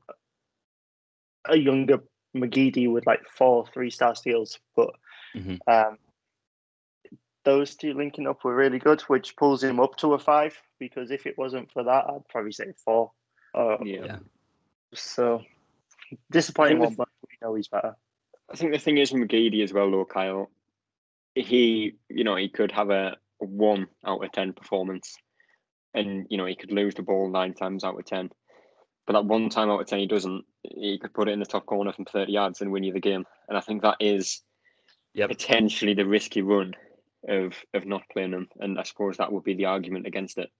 [1.49, 2.03] a younger
[2.37, 4.91] McGeady with like four three star steals, but
[5.35, 5.57] mm-hmm.
[5.71, 5.97] um,
[7.45, 10.61] those two linking up were really good, which pulls him up to a five.
[10.79, 13.13] Because if it wasn't for that, I'd probably say four.
[13.55, 14.19] Uh, yeah.
[14.95, 15.43] So
[16.31, 17.97] disappointing one, but we know he's better.
[18.51, 20.51] I think the thing is with McGeady as well, though, Kyle.
[21.35, 25.17] He, you know, he could have a, a one out of ten performance,
[25.95, 28.31] and you know he could lose the ball nine times out of ten.
[29.07, 31.47] But that one time out of ten he doesn't, he could put it in the
[31.47, 33.25] top corner from 30 yards and win you the game.
[33.49, 34.43] And I think that is
[35.13, 35.29] yep.
[35.29, 36.75] potentially the risky run
[37.29, 38.49] of of not playing him.
[38.61, 40.51] And I suppose that would be the argument against it.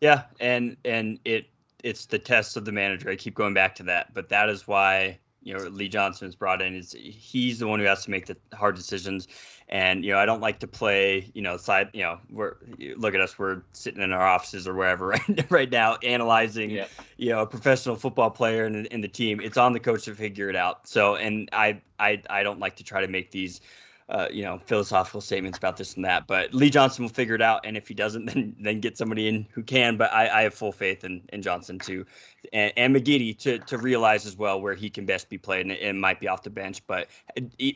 [0.00, 1.46] Yeah, and and it
[1.84, 3.10] it's the test of the manager.
[3.10, 6.36] I keep going back to that, but that is why you know Lee Johnson is
[6.36, 6.74] brought in.
[6.74, 9.26] Is he's the one who has to make the hard decisions.
[9.70, 11.30] And you know, I don't like to play.
[11.32, 11.88] You know, side.
[11.94, 12.56] You know, we're
[12.96, 13.38] look at us.
[13.38, 16.68] We're sitting in our offices or wherever right, right now, analyzing.
[16.68, 16.86] Yeah.
[17.16, 19.40] You know, a professional football player in, in the team.
[19.40, 20.86] It's on the coach to figure it out.
[20.86, 23.62] So, and I I I don't like to try to make these
[24.08, 26.26] uh, you know, philosophical statements about this and that.
[26.26, 29.28] But Lee Johnson will figure it out, and if he doesn't, then then get somebody
[29.28, 29.96] in who can.
[29.96, 32.06] But I, I have full faith in, in Johnson too,
[32.52, 35.72] and, and McGeady to to realize as well where he can best be played, and
[35.72, 36.86] it, might be off the bench.
[36.86, 37.08] But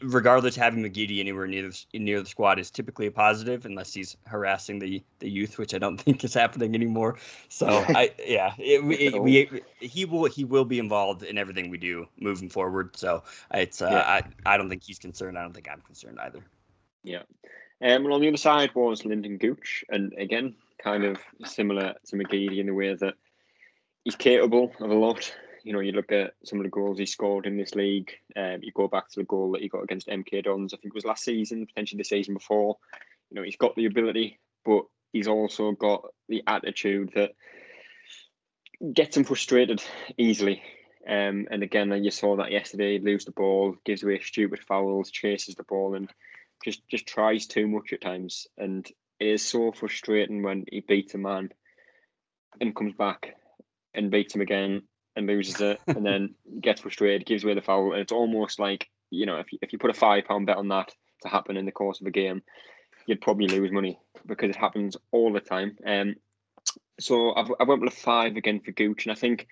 [0.03, 4.17] regardless, having McGeady anywhere near the, near the squad is typically a positive, unless he's
[4.27, 7.19] harassing the the youth, which I don't think is happening anymore.
[7.51, 11.77] So I yeah, it, it, we he will he will be involved in everything we
[11.77, 12.97] do moving forward.
[12.97, 13.23] So
[13.53, 14.23] it's uh, yeah.
[14.47, 15.37] I I don't think he's concerned.
[15.37, 16.41] I don't think I'm concerned either.
[17.05, 17.23] Yeah.
[17.83, 22.17] Um, well, on the other side was Lynden Gooch, and again, kind of similar to
[22.17, 23.15] McGeady in the way that
[24.05, 25.35] he's capable of a lot.
[25.65, 28.13] You know, you look at some of the goals he scored in this league.
[28.37, 30.93] Um, you go back to the goal that he got against MK Dons, I think
[30.93, 32.77] it was last season, potentially the season before.
[33.31, 37.33] You know, he's got the ability, but he's also got the attitude that
[38.93, 39.83] gets him frustrated
[40.19, 40.63] easily.
[41.09, 42.99] Um, and again, you saw that yesterday.
[42.99, 46.11] Lose the ball, gives away stupid fouls, chases the ball, and
[46.65, 48.47] just just tries too much at times.
[48.57, 48.87] And
[49.19, 51.51] it is so frustrating when he beats a man
[52.61, 53.35] and comes back
[53.95, 54.83] and beats him again
[55.17, 58.89] and loses it, and then gets frustrated, gives away the foul, and it's almost like
[59.11, 60.93] you know if you, if you put a five pound bet on that
[61.23, 62.43] to happen in the course of a game,
[63.07, 65.77] you'd probably lose money because it happens all the time.
[65.85, 66.15] Um,
[67.01, 69.49] so I've, I went with a five again for Gooch, and I think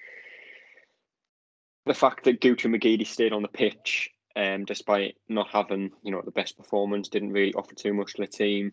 [1.87, 6.23] the fact that and McGeady stayed on the pitch, um, despite not having you know
[6.25, 8.73] the best performance, didn't really offer too much to the team.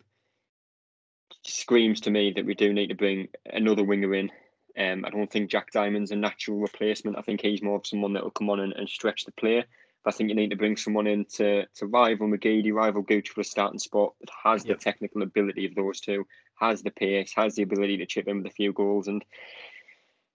[1.42, 4.30] Screams to me that we do need to bring another winger in
[4.78, 7.18] Um, I don't think Jack Diamond's a natural replacement.
[7.18, 9.64] I think he's more of someone that will come on and, and stretch the player.
[10.04, 13.30] But I think you need to bring someone in to, to rival McGeady, rival Gooch
[13.30, 14.78] for a starting spot that has yep.
[14.78, 16.26] the technical ability of those two,
[16.60, 19.08] has the pace, has the ability to chip in with a few goals.
[19.08, 19.24] And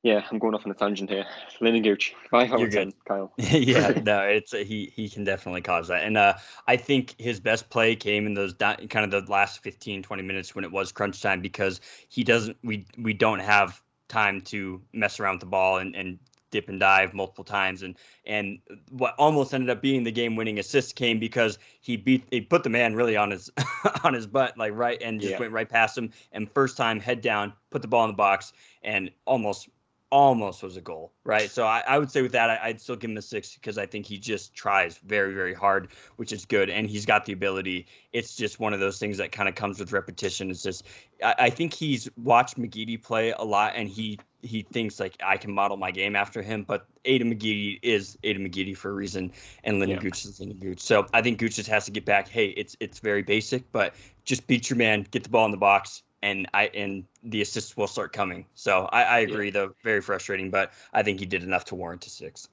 [0.03, 1.25] yeah, I'm going off on a tangent here.
[1.61, 3.31] Lynden Gooch, five out of ten, Kyle.
[3.37, 6.33] yeah, no, it's he he can definitely cause that, and uh,
[6.67, 10.53] I think his best play came in those kind of the last 15, 20 minutes
[10.53, 11.79] when it was crunch time because
[12.09, 16.19] he doesn't we we don't have time to mess around with the ball and, and
[16.51, 17.97] dip and dive multiple times and
[18.27, 18.59] and
[18.91, 22.61] what almost ended up being the game winning assist came because he beat he put
[22.61, 23.49] the man really on his
[24.03, 25.39] on his butt like right and just yeah.
[25.39, 28.53] went right past him and first time head down put the ball in the box
[28.83, 29.67] and almost
[30.13, 31.49] almost was a goal, right?
[31.49, 33.79] So I, I would say with that, I, would still give him a six because
[33.79, 35.87] I think he just tries very, very hard,
[36.17, 36.69] which is good.
[36.69, 37.87] And he's got the ability.
[38.11, 40.51] It's just one of those things that kind of comes with repetition.
[40.51, 40.85] It's just,
[41.23, 45.37] I, I think he's watched McGeady play a lot and he he thinks like I
[45.37, 49.31] can model my game after him, but Aiden McGeady is Aiden McGeady for a reason,
[49.63, 49.99] and Lynden yeah.
[49.99, 50.81] Gooch is Lynden Gooch.
[50.81, 52.27] So I think Gooch just has to get back.
[52.27, 53.95] Hey, it's it's very basic, but
[54.25, 57.75] just beat your man, get the ball in the box, and I and the assists
[57.75, 58.45] will start coming.
[58.55, 59.51] So I, I agree, yeah.
[59.51, 62.47] though, very frustrating, but I think he did enough to warrant a six.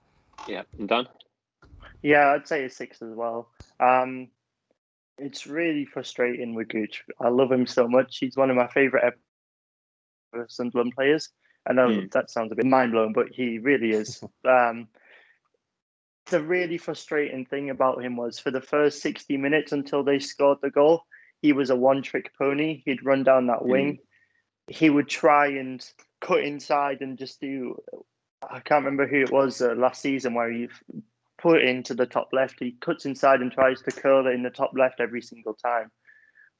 [0.46, 1.06] Yeah, and Dan.
[2.02, 3.48] Yeah, I'd say a six as well.
[3.78, 4.28] Um,
[5.18, 7.04] it's really frustrating with Gooch.
[7.20, 8.18] I love him so much.
[8.18, 9.14] He's one of my favorite
[10.48, 11.28] Sunderland players.
[11.68, 12.10] I know mm.
[12.10, 14.22] that sounds a bit mind blowing, but he really is.
[14.48, 14.88] um,
[16.26, 20.58] the really frustrating thing about him was for the first 60 minutes until they scored
[20.60, 21.04] the goal,
[21.40, 22.82] he was a one trick pony.
[22.84, 23.98] He'd run down that wing.
[23.98, 24.74] Mm.
[24.74, 25.84] He would try and
[26.20, 27.80] cut inside and just do.
[28.48, 30.68] I can't remember who it was uh, last season where he
[31.38, 32.56] put into the top left.
[32.60, 35.90] He cuts inside and tries to curl it in the top left every single time.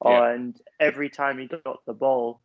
[0.03, 0.31] Yeah.
[0.31, 2.41] And every time he got the ball,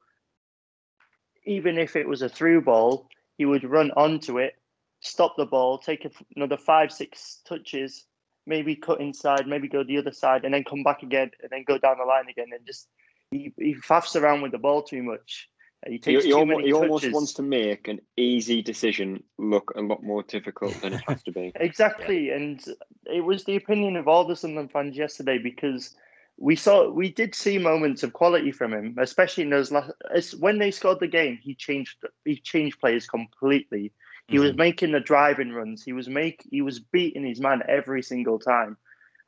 [1.46, 3.08] even if it was a through ball,
[3.38, 4.54] he would run onto it,
[5.00, 8.04] stop the ball, take another five, six touches,
[8.46, 11.64] maybe cut inside, maybe go the other side, and then come back again, and then
[11.66, 12.88] go down the line again, and just
[13.30, 15.48] he, he faffs around with the ball too much.
[15.86, 19.72] Uh, he takes he, he, almost, he almost, wants to make an easy decision look
[19.76, 21.52] a lot more difficult than it has to be.
[21.56, 22.36] exactly, yeah.
[22.36, 22.64] and
[23.06, 25.94] it was the opinion of all the Sunderland fans yesterday because
[26.38, 29.92] we saw we did see moments of quality from him, especially in those last.
[30.38, 33.92] When they scored the game, he changed he changed players completely.
[34.28, 34.44] He mm-hmm.
[34.44, 35.82] was making the driving runs.
[35.82, 38.76] He was make he was beating his man every single time.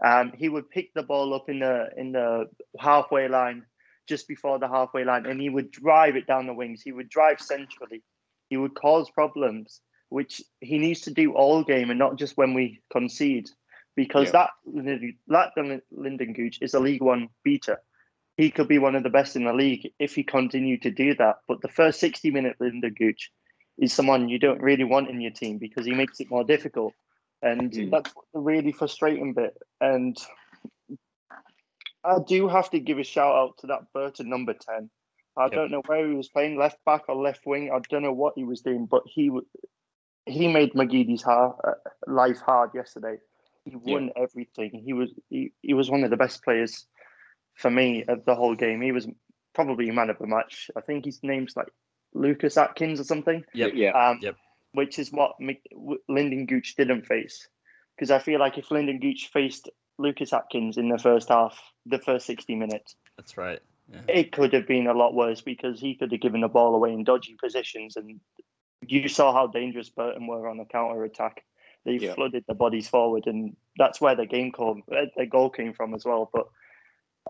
[0.05, 3.65] Um, he would pick the ball up in the in the halfway line,
[4.09, 6.83] just before the halfway line, and he would drive it down the wings.
[6.83, 8.03] He would drive centrally.
[8.49, 12.55] He would cause problems, which he needs to do all game and not just when
[12.55, 13.51] we concede,
[13.95, 14.47] because yeah.
[14.67, 17.81] that that Lynden Gooch is a League One beater.
[18.37, 21.15] He could be one of the best in the league if he continued to do
[21.17, 21.39] that.
[21.47, 23.31] But the first sixty minute Lynden Gooch
[23.79, 26.95] is someone you don't really want in your team because he makes it more difficult.
[27.43, 27.91] And mm.
[27.91, 29.57] that's the really frustrating bit.
[29.81, 30.17] And
[32.05, 34.91] I do have to give a shout out to that Burton number 10.
[35.37, 35.53] I yep.
[35.53, 37.71] don't know where he was playing, left back or left wing.
[37.73, 39.31] I don't know what he was doing, but he
[40.27, 41.73] he made McGeady's hard, uh,
[42.07, 43.17] life hard yesterday.
[43.65, 44.83] He won everything.
[44.85, 46.87] He was he, he was one of the best players
[47.55, 48.83] for me of the whole game.
[48.83, 49.07] He was
[49.55, 50.71] probably man of the match.
[50.77, 51.69] I think his name's like
[52.15, 53.45] Lucas Atkins or something.
[53.55, 53.73] Yep.
[53.75, 53.91] Yeah.
[53.91, 54.37] Um, yep.
[54.73, 57.49] Which is what Lynden Gooch didn't face.
[57.97, 61.99] Because I feel like if Lynden Gooch faced Lucas Atkins in the first half, the
[61.99, 62.95] first 60 minutes.
[63.17, 63.61] That's right.
[63.91, 64.01] Yeah.
[64.09, 66.93] It could have been a lot worse because he could have given the ball away
[66.93, 67.97] in dodgy positions.
[67.97, 68.21] And
[68.87, 71.45] you saw how dangerous Burton were on the counter attack.
[71.85, 72.15] They yeah.
[72.15, 76.05] flooded the bodies forward, and that's where the game came, the goal came from as
[76.05, 76.29] well.
[76.31, 76.49] But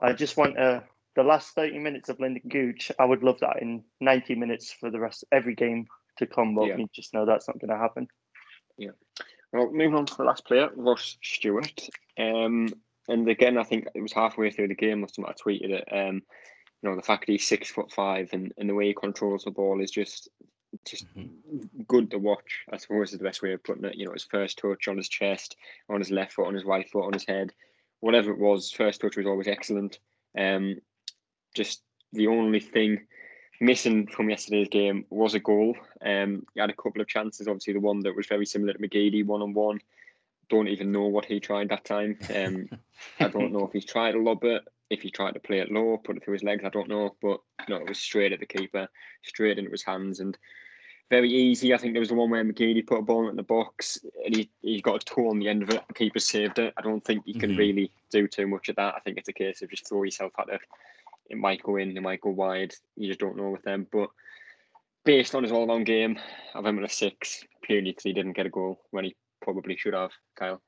[0.02, 0.82] I just want to
[1.18, 4.88] the last 30 minutes of Lynden Gooch, I would love that in 90 minutes for
[4.88, 5.88] the rest every game
[6.18, 6.76] to come, but yeah.
[6.76, 8.06] we just know that's not going to happen.
[8.76, 8.92] Yeah.
[9.52, 11.88] Well, moving on to the last player, Ross Stewart.
[12.20, 12.68] Um,
[13.08, 15.88] and again, I think it was halfway through the game or something I tweeted it.
[15.90, 16.22] Um,
[16.82, 19.50] you know, the fact he's six foot five and, and the way he controls the
[19.50, 20.28] ball is just
[20.86, 21.82] just mm-hmm.
[21.88, 23.96] good to watch, I suppose is the best way of putting it.
[23.96, 25.56] You know, his first touch on his chest,
[25.88, 27.52] on his left foot, on his right foot, on his head,
[27.98, 29.98] whatever it was, first touch was always excellent.
[30.38, 30.76] Um,
[31.54, 31.82] just
[32.12, 33.00] the only thing
[33.60, 35.76] missing from yesterday's game was a goal.
[36.04, 37.48] Um, he had a couple of chances.
[37.48, 39.80] Obviously, the one that was very similar to McGeady, one on one.
[40.48, 42.18] Don't even know what he tried that time.
[42.34, 42.68] Um,
[43.20, 45.70] I don't know if he tried to lob it, if he tried to play it
[45.70, 46.64] low, put it through his legs.
[46.64, 48.88] I don't know, but no, it was straight at the keeper,
[49.22, 50.38] straight into his hands, and
[51.10, 51.72] very easy.
[51.72, 54.36] I think there was the one where McGeady put a ball in the box and
[54.36, 55.82] he, he got a toe on the end of it.
[55.88, 56.74] The keeper saved it.
[56.76, 57.58] I don't think you can mm-hmm.
[57.58, 58.94] really do too much of that.
[58.94, 60.60] I think it's a case of just throw yourself at it
[61.28, 62.72] it might go in, it might go wide.
[62.96, 63.86] You just don't know with them.
[63.90, 64.08] But
[65.04, 66.18] based on his all-round game,
[66.54, 69.76] I've him at a six purely because he didn't get a goal when he probably
[69.76, 70.10] should have.
[70.38, 70.62] Kyle.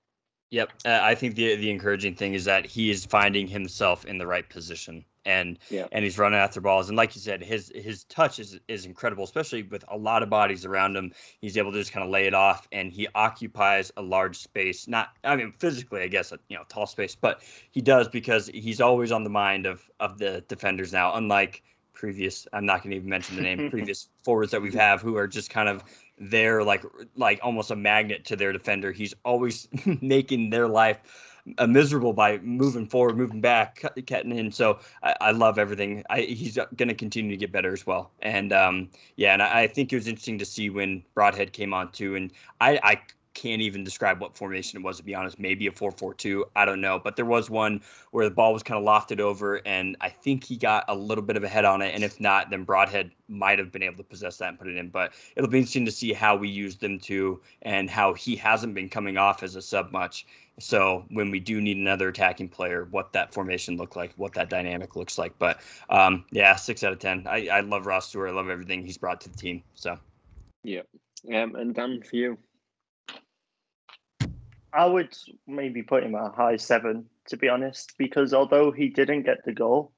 [0.51, 4.19] Yep, uh, I think the the encouraging thing is that he is finding himself in
[4.19, 5.87] the right position, and Yeah.
[5.93, 6.89] and he's running after balls.
[6.89, 10.31] And like you said, his his touch is is incredible, especially with a lot of
[10.31, 11.13] bodies around him.
[11.41, 14.89] He's able to just kind of lay it off, and he occupies a large space.
[14.89, 18.81] Not, I mean, physically, I guess, you know, tall space, but he does because he's
[18.81, 21.15] always on the mind of of the defenders now.
[21.15, 21.63] Unlike
[21.93, 25.17] previous, I'm not going to even mention the name, previous forwards that we've have who
[25.17, 25.85] are just kind of
[26.19, 26.85] there like
[27.17, 28.93] like almost a magnet to their defender.
[28.93, 29.69] He's always
[30.01, 34.53] making their life uh, miserable by moving forward, moving back, cutting in.
[34.53, 36.05] So I, I love everything.
[36.11, 38.11] I, he's going to continue to get better as well.
[38.23, 41.75] And um, yeah, and I, I think it was interesting to see when Broadhead came
[41.75, 42.17] on too.
[42.17, 43.01] And I, I
[43.41, 45.39] can't even describe what formation it was to be honest.
[45.39, 46.47] Maybe a four-four-two.
[46.55, 47.81] I don't know, but there was one
[48.11, 51.25] where the ball was kind of lofted over, and I think he got a little
[51.25, 51.95] bit of a head on it.
[51.95, 54.77] And if not, then Broadhead might have been able to possess that and put it
[54.77, 54.89] in.
[54.89, 58.75] But it'll be interesting to see how we use them too, and how he hasn't
[58.75, 60.27] been coming off as a sub much.
[60.59, 64.51] So when we do need another attacking player, what that formation look like, what that
[64.51, 65.39] dynamic looks like.
[65.39, 67.27] But um, yeah, six out of ten.
[67.27, 68.29] I, I love Ross Stewart.
[68.29, 69.63] I love everything he's brought to the team.
[69.75, 69.99] So
[71.35, 72.39] Um, and Dan, for you.
[74.73, 75.17] I would
[75.47, 79.45] maybe put him at a high seven, to be honest, because although he didn't get
[79.45, 79.93] the goal,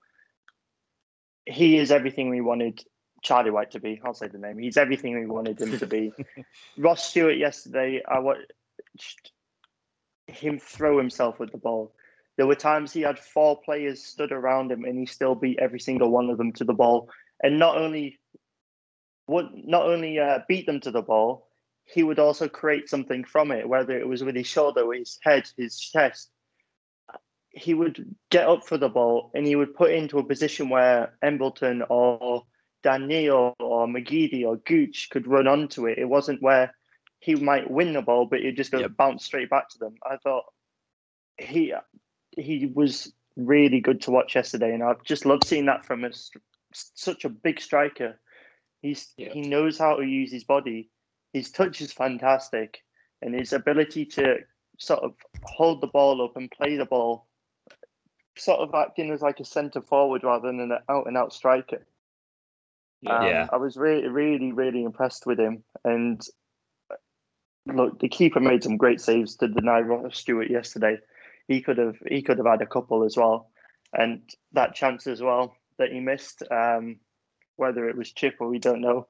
[1.47, 2.83] he is everything we wanted
[3.23, 4.01] Charlie Wyke to be.
[4.05, 4.59] I'll say the name.
[4.59, 6.13] He's everything we wanted him to be.
[6.79, 9.33] Ross Stewart yesterday, I watched
[10.27, 11.93] him throw himself with the ball.
[12.37, 15.81] There were times he had four players stood around him, and he still beat every
[15.81, 17.11] single one of them to the ball.
[17.43, 18.19] And not only
[19.29, 21.49] would not only uh, beat them to the ball,
[21.93, 25.49] he would also create something from it, whether it was with his shoulder, his head,
[25.57, 26.31] his chest.
[27.51, 30.71] He would get up for the ball and he would put it into a position
[30.71, 32.45] where Embleton or
[32.83, 35.99] Dan Neil or McGeady or Gooch could run onto it.
[35.99, 36.75] It wasn't where
[37.21, 38.97] he might win the ball, but it just goes Yep.
[38.97, 39.95] bounce straight back to them.
[40.03, 40.45] I thought
[41.39, 41.75] he
[42.39, 46.11] he was really good to watch yesterday, and I've just loved seeing that from a,
[46.73, 48.19] such a big striker.
[48.81, 49.33] He's Yeah.
[49.35, 50.91] he knows how to use his body.
[51.33, 52.83] His touch is fantastic,
[53.23, 54.39] and his ability to
[54.79, 55.15] sort of
[55.45, 57.27] hold the ball up and play the ball,
[58.37, 61.87] sort of acting as like a centre forward rather than an out and out striker.
[63.07, 63.49] Um, Yeah.
[63.53, 65.65] I was really, really, really impressed with him.
[65.85, 66.21] And
[66.91, 66.97] uh,
[67.67, 70.99] look, the keeper made some great saves to deny Ross Stewart yesterday.
[71.49, 73.51] He could have, he could have had a couple as well,
[73.93, 74.23] and
[74.53, 77.01] that chance as well that he missed, um,
[77.57, 79.07] whether it was chip or we don't know.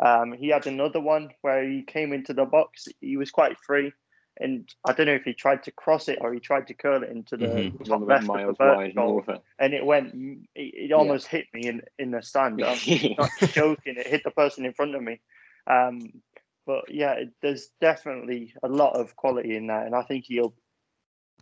[0.00, 2.88] Um, he had another one where he came into the box.
[3.00, 3.92] He was quite free,
[4.38, 7.02] and I don't know if he tried to cross it or he tried to curl
[7.02, 7.84] it into the Mhm.
[7.86, 9.38] Top of left the of the miles wide and goal, over.
[9.58, 10.14] and it went.
[10.54, 12.64] It, it almost hit me in in the stand.
[12.64, 12.78] I'm
[13.18, 13.96] not joking.
[13.98, 15.20] It hit the person in front of me.
[15.66, 16.22] Um,
[16.66, 20.54] but yeah, it, there's definitely a lot of quality in that, and I think he'll.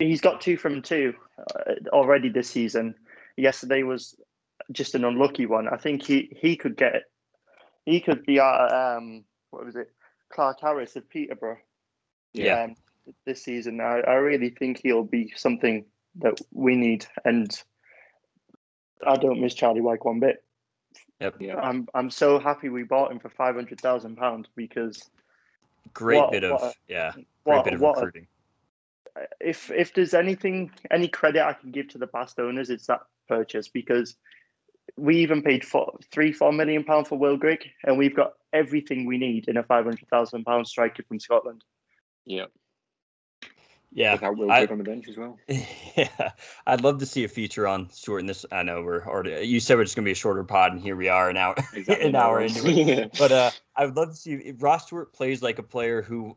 [0.00, 2.94] He's got two from two uh, already this season.
[3.36, 4.16] Yesterday was
[4.72, 5.68] just an unlucky one.
[5.68, 7.04] I think he he could get.
[7.89, 9.91] He could be our um what was it,
[10.30, 11.59] Clarke-Harris of Peterborough.
[12.34, 12.64] Yeah.
[12.64, 12.74] Um,
[13.24, 15.86] this season, I, I really think he'll be something
[16.16, 17.51] that we need, and
[19.07, 20.45] I don't miss Charlie Wyke one bit.
[21.20, 21.36] Yep.
[21.41, 21.57] Yeah.
[21.57, 25.03] I'm I'm so happy we bought him for five hundred thousand pounds because
[25.95, 28.26] great What- bit of a- yeah, great what bit of what a- recruiting.
[29.41, 33.01] if if there's anything any credit I can give to the past owners, it's that
[33.26, 34.16] purchase because
[34.99, 39.07] we even paid four, three four million pound for Will Grigg, and we've got everything
[39.07, 41.62] we need in a five hundred thousand pound striker from Scotland.
[42.26, 42.46] Yeah.
[43.90, 45.38] Yeah, Without Will I- Grigg on the bench as well.
[45.96, 46.30] Yeah,
[46.64, 48.46] I'd love to see a feature on Stewart in this.
[48.53, 49.44] I know we're already.
[49.49, 51.57] You said we're just gonna be a shorter pod, and here we are an hour,
[51.88, 53.11] an hour into it.
[53.18, 56.36] But uh, I would love to see if Ross Stewart plays like a player who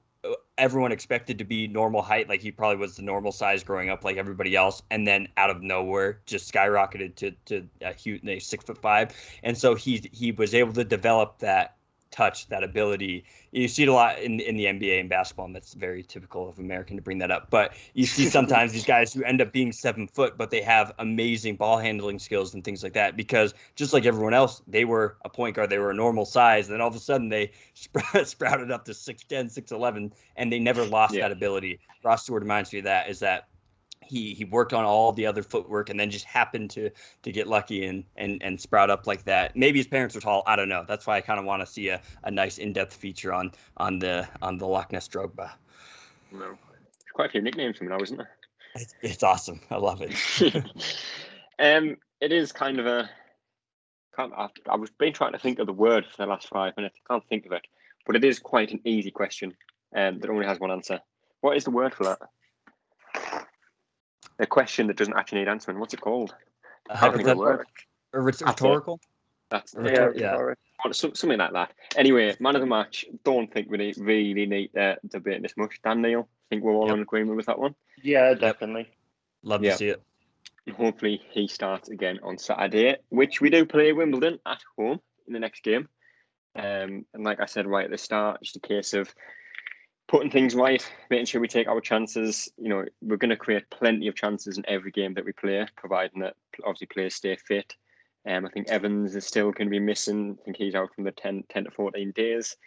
[0.61, 4.05] everyone expected to be normal height, like he probably was the normal size growing up,
[4.05, 8.39] like everybody else, and then out of nowhere just skyrocketed to to a huge a
[8.39, 11.75] six foot five, and so he he was able to develop that
[12.11, 13.23] touch, that ability.
[13.51, 16.47] You see it a lot in in the NBA and basketball, and that's very typical
[16.47, 17.49] of American to bring that up.
[17.49, 20.93] But you see sometimes these guys who end up being seven foot, but they have
[20.99, 23.15] amazing ball handling skills and things like that.
[23.17, 26.67] Because just like everyone else, they were a point guard, they were a normal size,
[26.67, 30.59] and then all of a sudden they sp- sprouted up to 6'10", 6'11", and they
[30.59, 31.21] never lost Yeah.
[31.27, 31.79] that ability.
[32.03, 33.09] Ross Stewart reminds me of that.
[33.09, 33.47] Is that
[34.01, 36.89] he he worked on all the other footwork and then just happened to
[37.23, 39.55] to get lucky and and and sprout up like that.
[39.55, 40.43] Maybe his parents were tall.
[40.45, 40.83] I don't know.
[40.87, 43.51] That's why I kind of want to see a, a nice in depth feature on
[43.77, 45.51] on the on the Loch Ness Drogba.
[46.31, 46.39] No.
[46.39, 46.57] There's
[47.13, 48.31] quite a few nicknames for him now, isn't there?
[48.75, 49.59] It's, it's awesome.
[49.69, 50.13] I love it.
[51.59, 53.09] um, it is kind of a
[54.15, 54.33] can't.
[54.35, 56.97] I, I was been trying to think of the word for the last five minutes.
[57.05, 57.63] I can't think of it,
[58.05, 59.53] but it is quite an easy question,
[59.95, 60.99] um, that only has one answer.
[61.41, 62.19] What is the word for that?
[64.41, 65.79] A question that doesn't actually need answering.
[65.79, 66.33] What's it called?
[66.89, 67.67] A Can't think of the hypothetical word.
[68.13, 68.99] or rhet- rhetorical?
[69.49, 69.91] That's Or it.
[69.97, 70.35] rhetor- yeah.
[70.35, 70.55] sorry.
[70.93, 71.73] Something like that.
[71.95, 73.05] Anyway, man of the match.
[73.23, 75.79] Don't think we need, really need to debate this much.
[75.83, 76.21] Dan Neil.
[76.21, 76.95] I think we're all Yep.
[76.95, 77.75] in agreement with that one.
[78.01, 78.89] Yeah, definitely.
[79.43, 79.71] Love Yeah.
[79.73, 80.01] to see it.
[80.65, 85.33] And hopefully he starts again on Saturday, which we do play Wimbledon at home in
[85.33, 85.87] the next game.
[86.55, 89.13] Um, and like I said right at the start, just a case of
[90.11, 92.49] putting things right, making sure we take our chances.
[92.57, 95.65] You know, we're going to create plenty of chances in every game that we play,
[95.77, 96.35] providing that
[96.65, 97.77] obviously players stay fit.
[98.27, 100.37] Um, I think Evans is still going to be missing.
[100.37, 102.57] I think he's out from the 10, 10 to 14 days.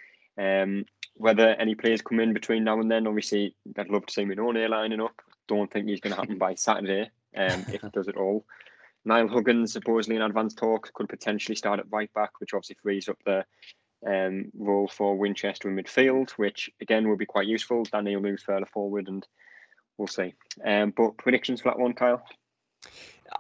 [0.40, 0.86] Um,
[1.16, 4.66] whether any players come in between now and then, obviously, I'd love to see Mannone
[4.70, 5.20] lining up.
[5.47, 8.47] Don't think he's going to happen by Saturday, um, if it does at all.
[9.05, 13.07] Niall Huggins, supposedly in advanced talks, could potentially start at right back, which obviously frees
[13.07, 13.45] up the
[14.07, 17.84] um, role for Winchester in midfield, which again will be quite useful.
[17.84, 19.26] Danny will move further forward, and
[19.98, 20.34] we'll see.
[20.64, 22.22] Um, but predictions for that one, Kyle?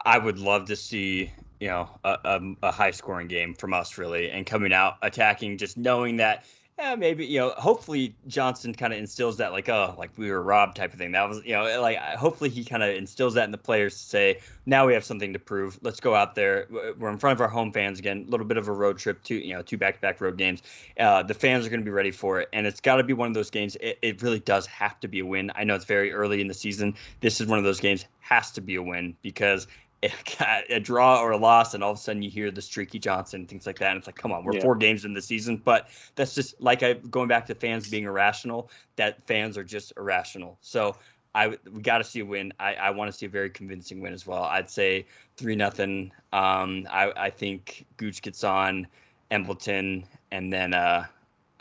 [0.04, 3.98] I would love to see you know a, a, a high scoring game from us
[3.98, 6.44] really, and coming out attacking, just knowing that.
[6.76, 7.50] Yeah, maybe you know.
[7.56, 11.12] Hopefully, Johnson kind of instills that, like, oh, like we were robbed type of thing.
[11.12, 14.00] That was, you know, like hopefully he kind of instills that in the players to
[14.00, 15.78] say, now we have something to prove.
[15.82, 16.66] Let's go out there.
[16.98, 18.24] We're in front of our home fans again.
[18.26, 20.62] A little bit of a road trip, two, you know, two back-to-back road games.
[20.98, 23.12] Uh, the fans are going to be ready for it, and it's got to be
[23.12, 23.76] one of those games.
[23.76, 25.52] It, it really does have to be a win.
[25.54, 26.96] I know it's very early in the season.
[27.20, 29.68] This is one of those games has to be a win because
[30.70, 33.40] a draw or a loss, and all of a sudden you hear the streaky Johnson
[33.40, 33.90] and things like that.
[33.90, 34.62] And it's like, come on, we're Yeah.
[34.62, 38.04] four games in the season, but that's just like I going back to fans being
[38.04, 38.70] irrational.
[38.96, 40.58] That fans are just irrational.
[40.60, 40.96] So
[41.34, 42.52] I we got to see a win.
[42.60, 44.44] I, I want to see a very convincing win as well.
[44.44, 46.12] I'd say three nothing.
[46.32, 48.86] Um, I I think Gooch gets on
[49.30, 51.06] Embleton, and then uh,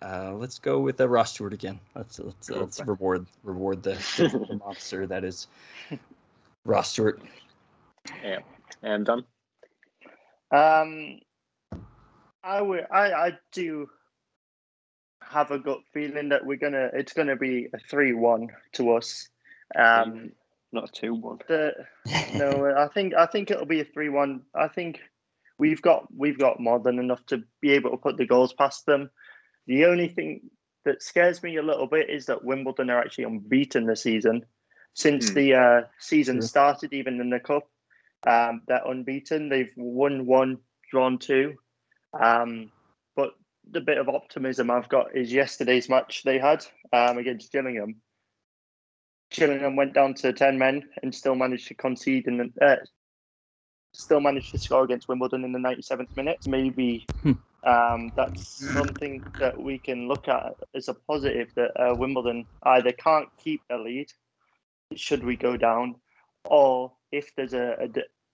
[0.03, 1.79] uh, let's go with the Ross Stewart again.
[1.95, 5.47] Let's let's, let's reward reward the, the monster that is
[6.65, 7.21] Ross Stewart.
[8.23, 8.39] Yeah.
[8.83, 9.23] Um, Dan?
[10.51, 11.19] Um,
[12.43, 12.85] I would.
[12.91, 13.87] I I do
[15.21, 16.89] have a gut feeling that we're gonna.
[16.93, 19.29] It's gonna be a three-one to us.
[19.75, 20.31] Um,
[20.71, 21.39] Not a 2 1.
[22.33, 24.41] no, I think I think it'll be a three-one.
[24.55, 24.99] I think
[25.57, 28.85] we've got we've got more than enough to be able to put the goals past
[28.85, 29.09] them.
[29.67, 30.49] The only thing
[30.85, 34.45] that scares me a little bit is that Wimbledon are actually unbeaten this season.
[34.95, 35.35] Since Hmm.
[35.35, 36.47] the uh, season True.
[36.47, 37.67] started, even in the cup,
[38.27, 39.49] um, they're unbeaten.
[39.49, 40.59] They've won one,
[40.91, 41.55] drawn two.
[42.19, 42.71] Um,
[43.15, 43.31] but
[43.69, 48.01] the bit of optimism I've got is yesterday's match they had um, against Gillingham.
[49.31, 52.77] Gillingham went down to ten men and still managed to concede and uh,
[53.93, 56.39] still managed to score against Wimbledon in the ninety seventh minute.
[56.45, 57.33] Maybe Hmm.
[57.65, 62.91] um, that's something that we can look at as a positive that uh, Wimbledon either
[62.93, 64.07] can't keep a lead,
[64.95, 65.95] should we go down,
[66.45, 67.87] or if there's a, a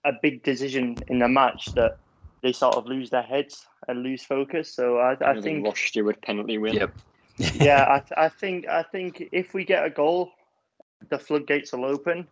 [0.09, 1.97] a big decision in the match that
[2.41, 4.73] they sort of lose their heads and lose focus.
[4.73, 6.73] So I, I Another think Ross Stewart penalty win.
[6.73, 6.93] Yep.
[7.55, 10.31] yeah, I, th- I think I think if we get a goal,
[11.09, 12.27] the floodgates will open,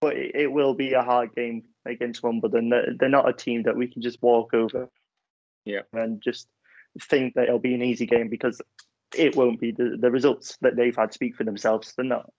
[0.00, 2.68] but it, it will be a hard game against Wimbledon.
[2.68, 4.88] They're, they're not a team that we can just walk over.
[5.64, 5.82] Yeah.
[5.92, 6.48] and just
[7.00, 8.60] think that it'll be an easy game because
[9.16, 9.72] it won't be.
[9.72, 11.92] The, the results that they've had speak for themselves.
[11.96, 12.30] They're not.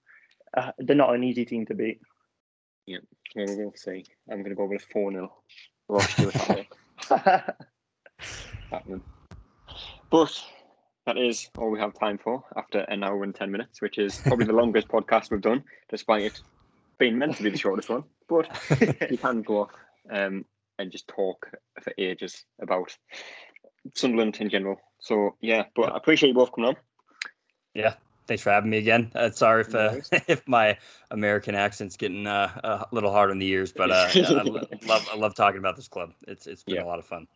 [0.55, 1.99] Uh, they're not an easy team to beat.
[2.87, 4.05] Well, we'll see.
[4.29, 5.33] I'm going to go with a 4 0.
[5.89, 7.57] Ross Stewart hat
[8.71, 9.01] happening.
[10.11, 10.43] But
[11.05, 14.19] that is all we have time for after an hour and 10 minutes, which is
[14.19, 16.39] probably the longest podcast we've done, despite it
[16.99, 18.03] being meant to be the shortest one.
[18.29, 18.47] But
[19.09, 19.71] you can go off
[20.11, 20.45] um,
[20.79, 21.49] and just talk
[21.81, 22.95] for ages about
[23.95, 24.77] Sunderland in general.
[24.99, 26.75] So, yeah, but I appreciate you both coming on.
[27.73, 27.95] Yeah.
[28.27, 29.11] Thanks for having me again.
[29.15, 29.95] Uh, sorry if uh,
[30.27, 30.77] if my
[31.11, 34.43] American accent's getting uh, a little hard on the ears, but uh, I
[34.87, 36.13] love I love talking about this club.
[36.27, 36.83] It's it's been Yeah.
[36.83, 37.27] a lot of fun.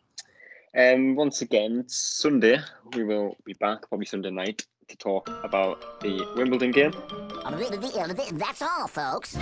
[0.76, 2.58] Um, once again, Sunday,
[2.94, 6.92] we will be back, probably Sunday night, to talk about the Wimbledon game.
[8.38, 9.36] That's all, folks.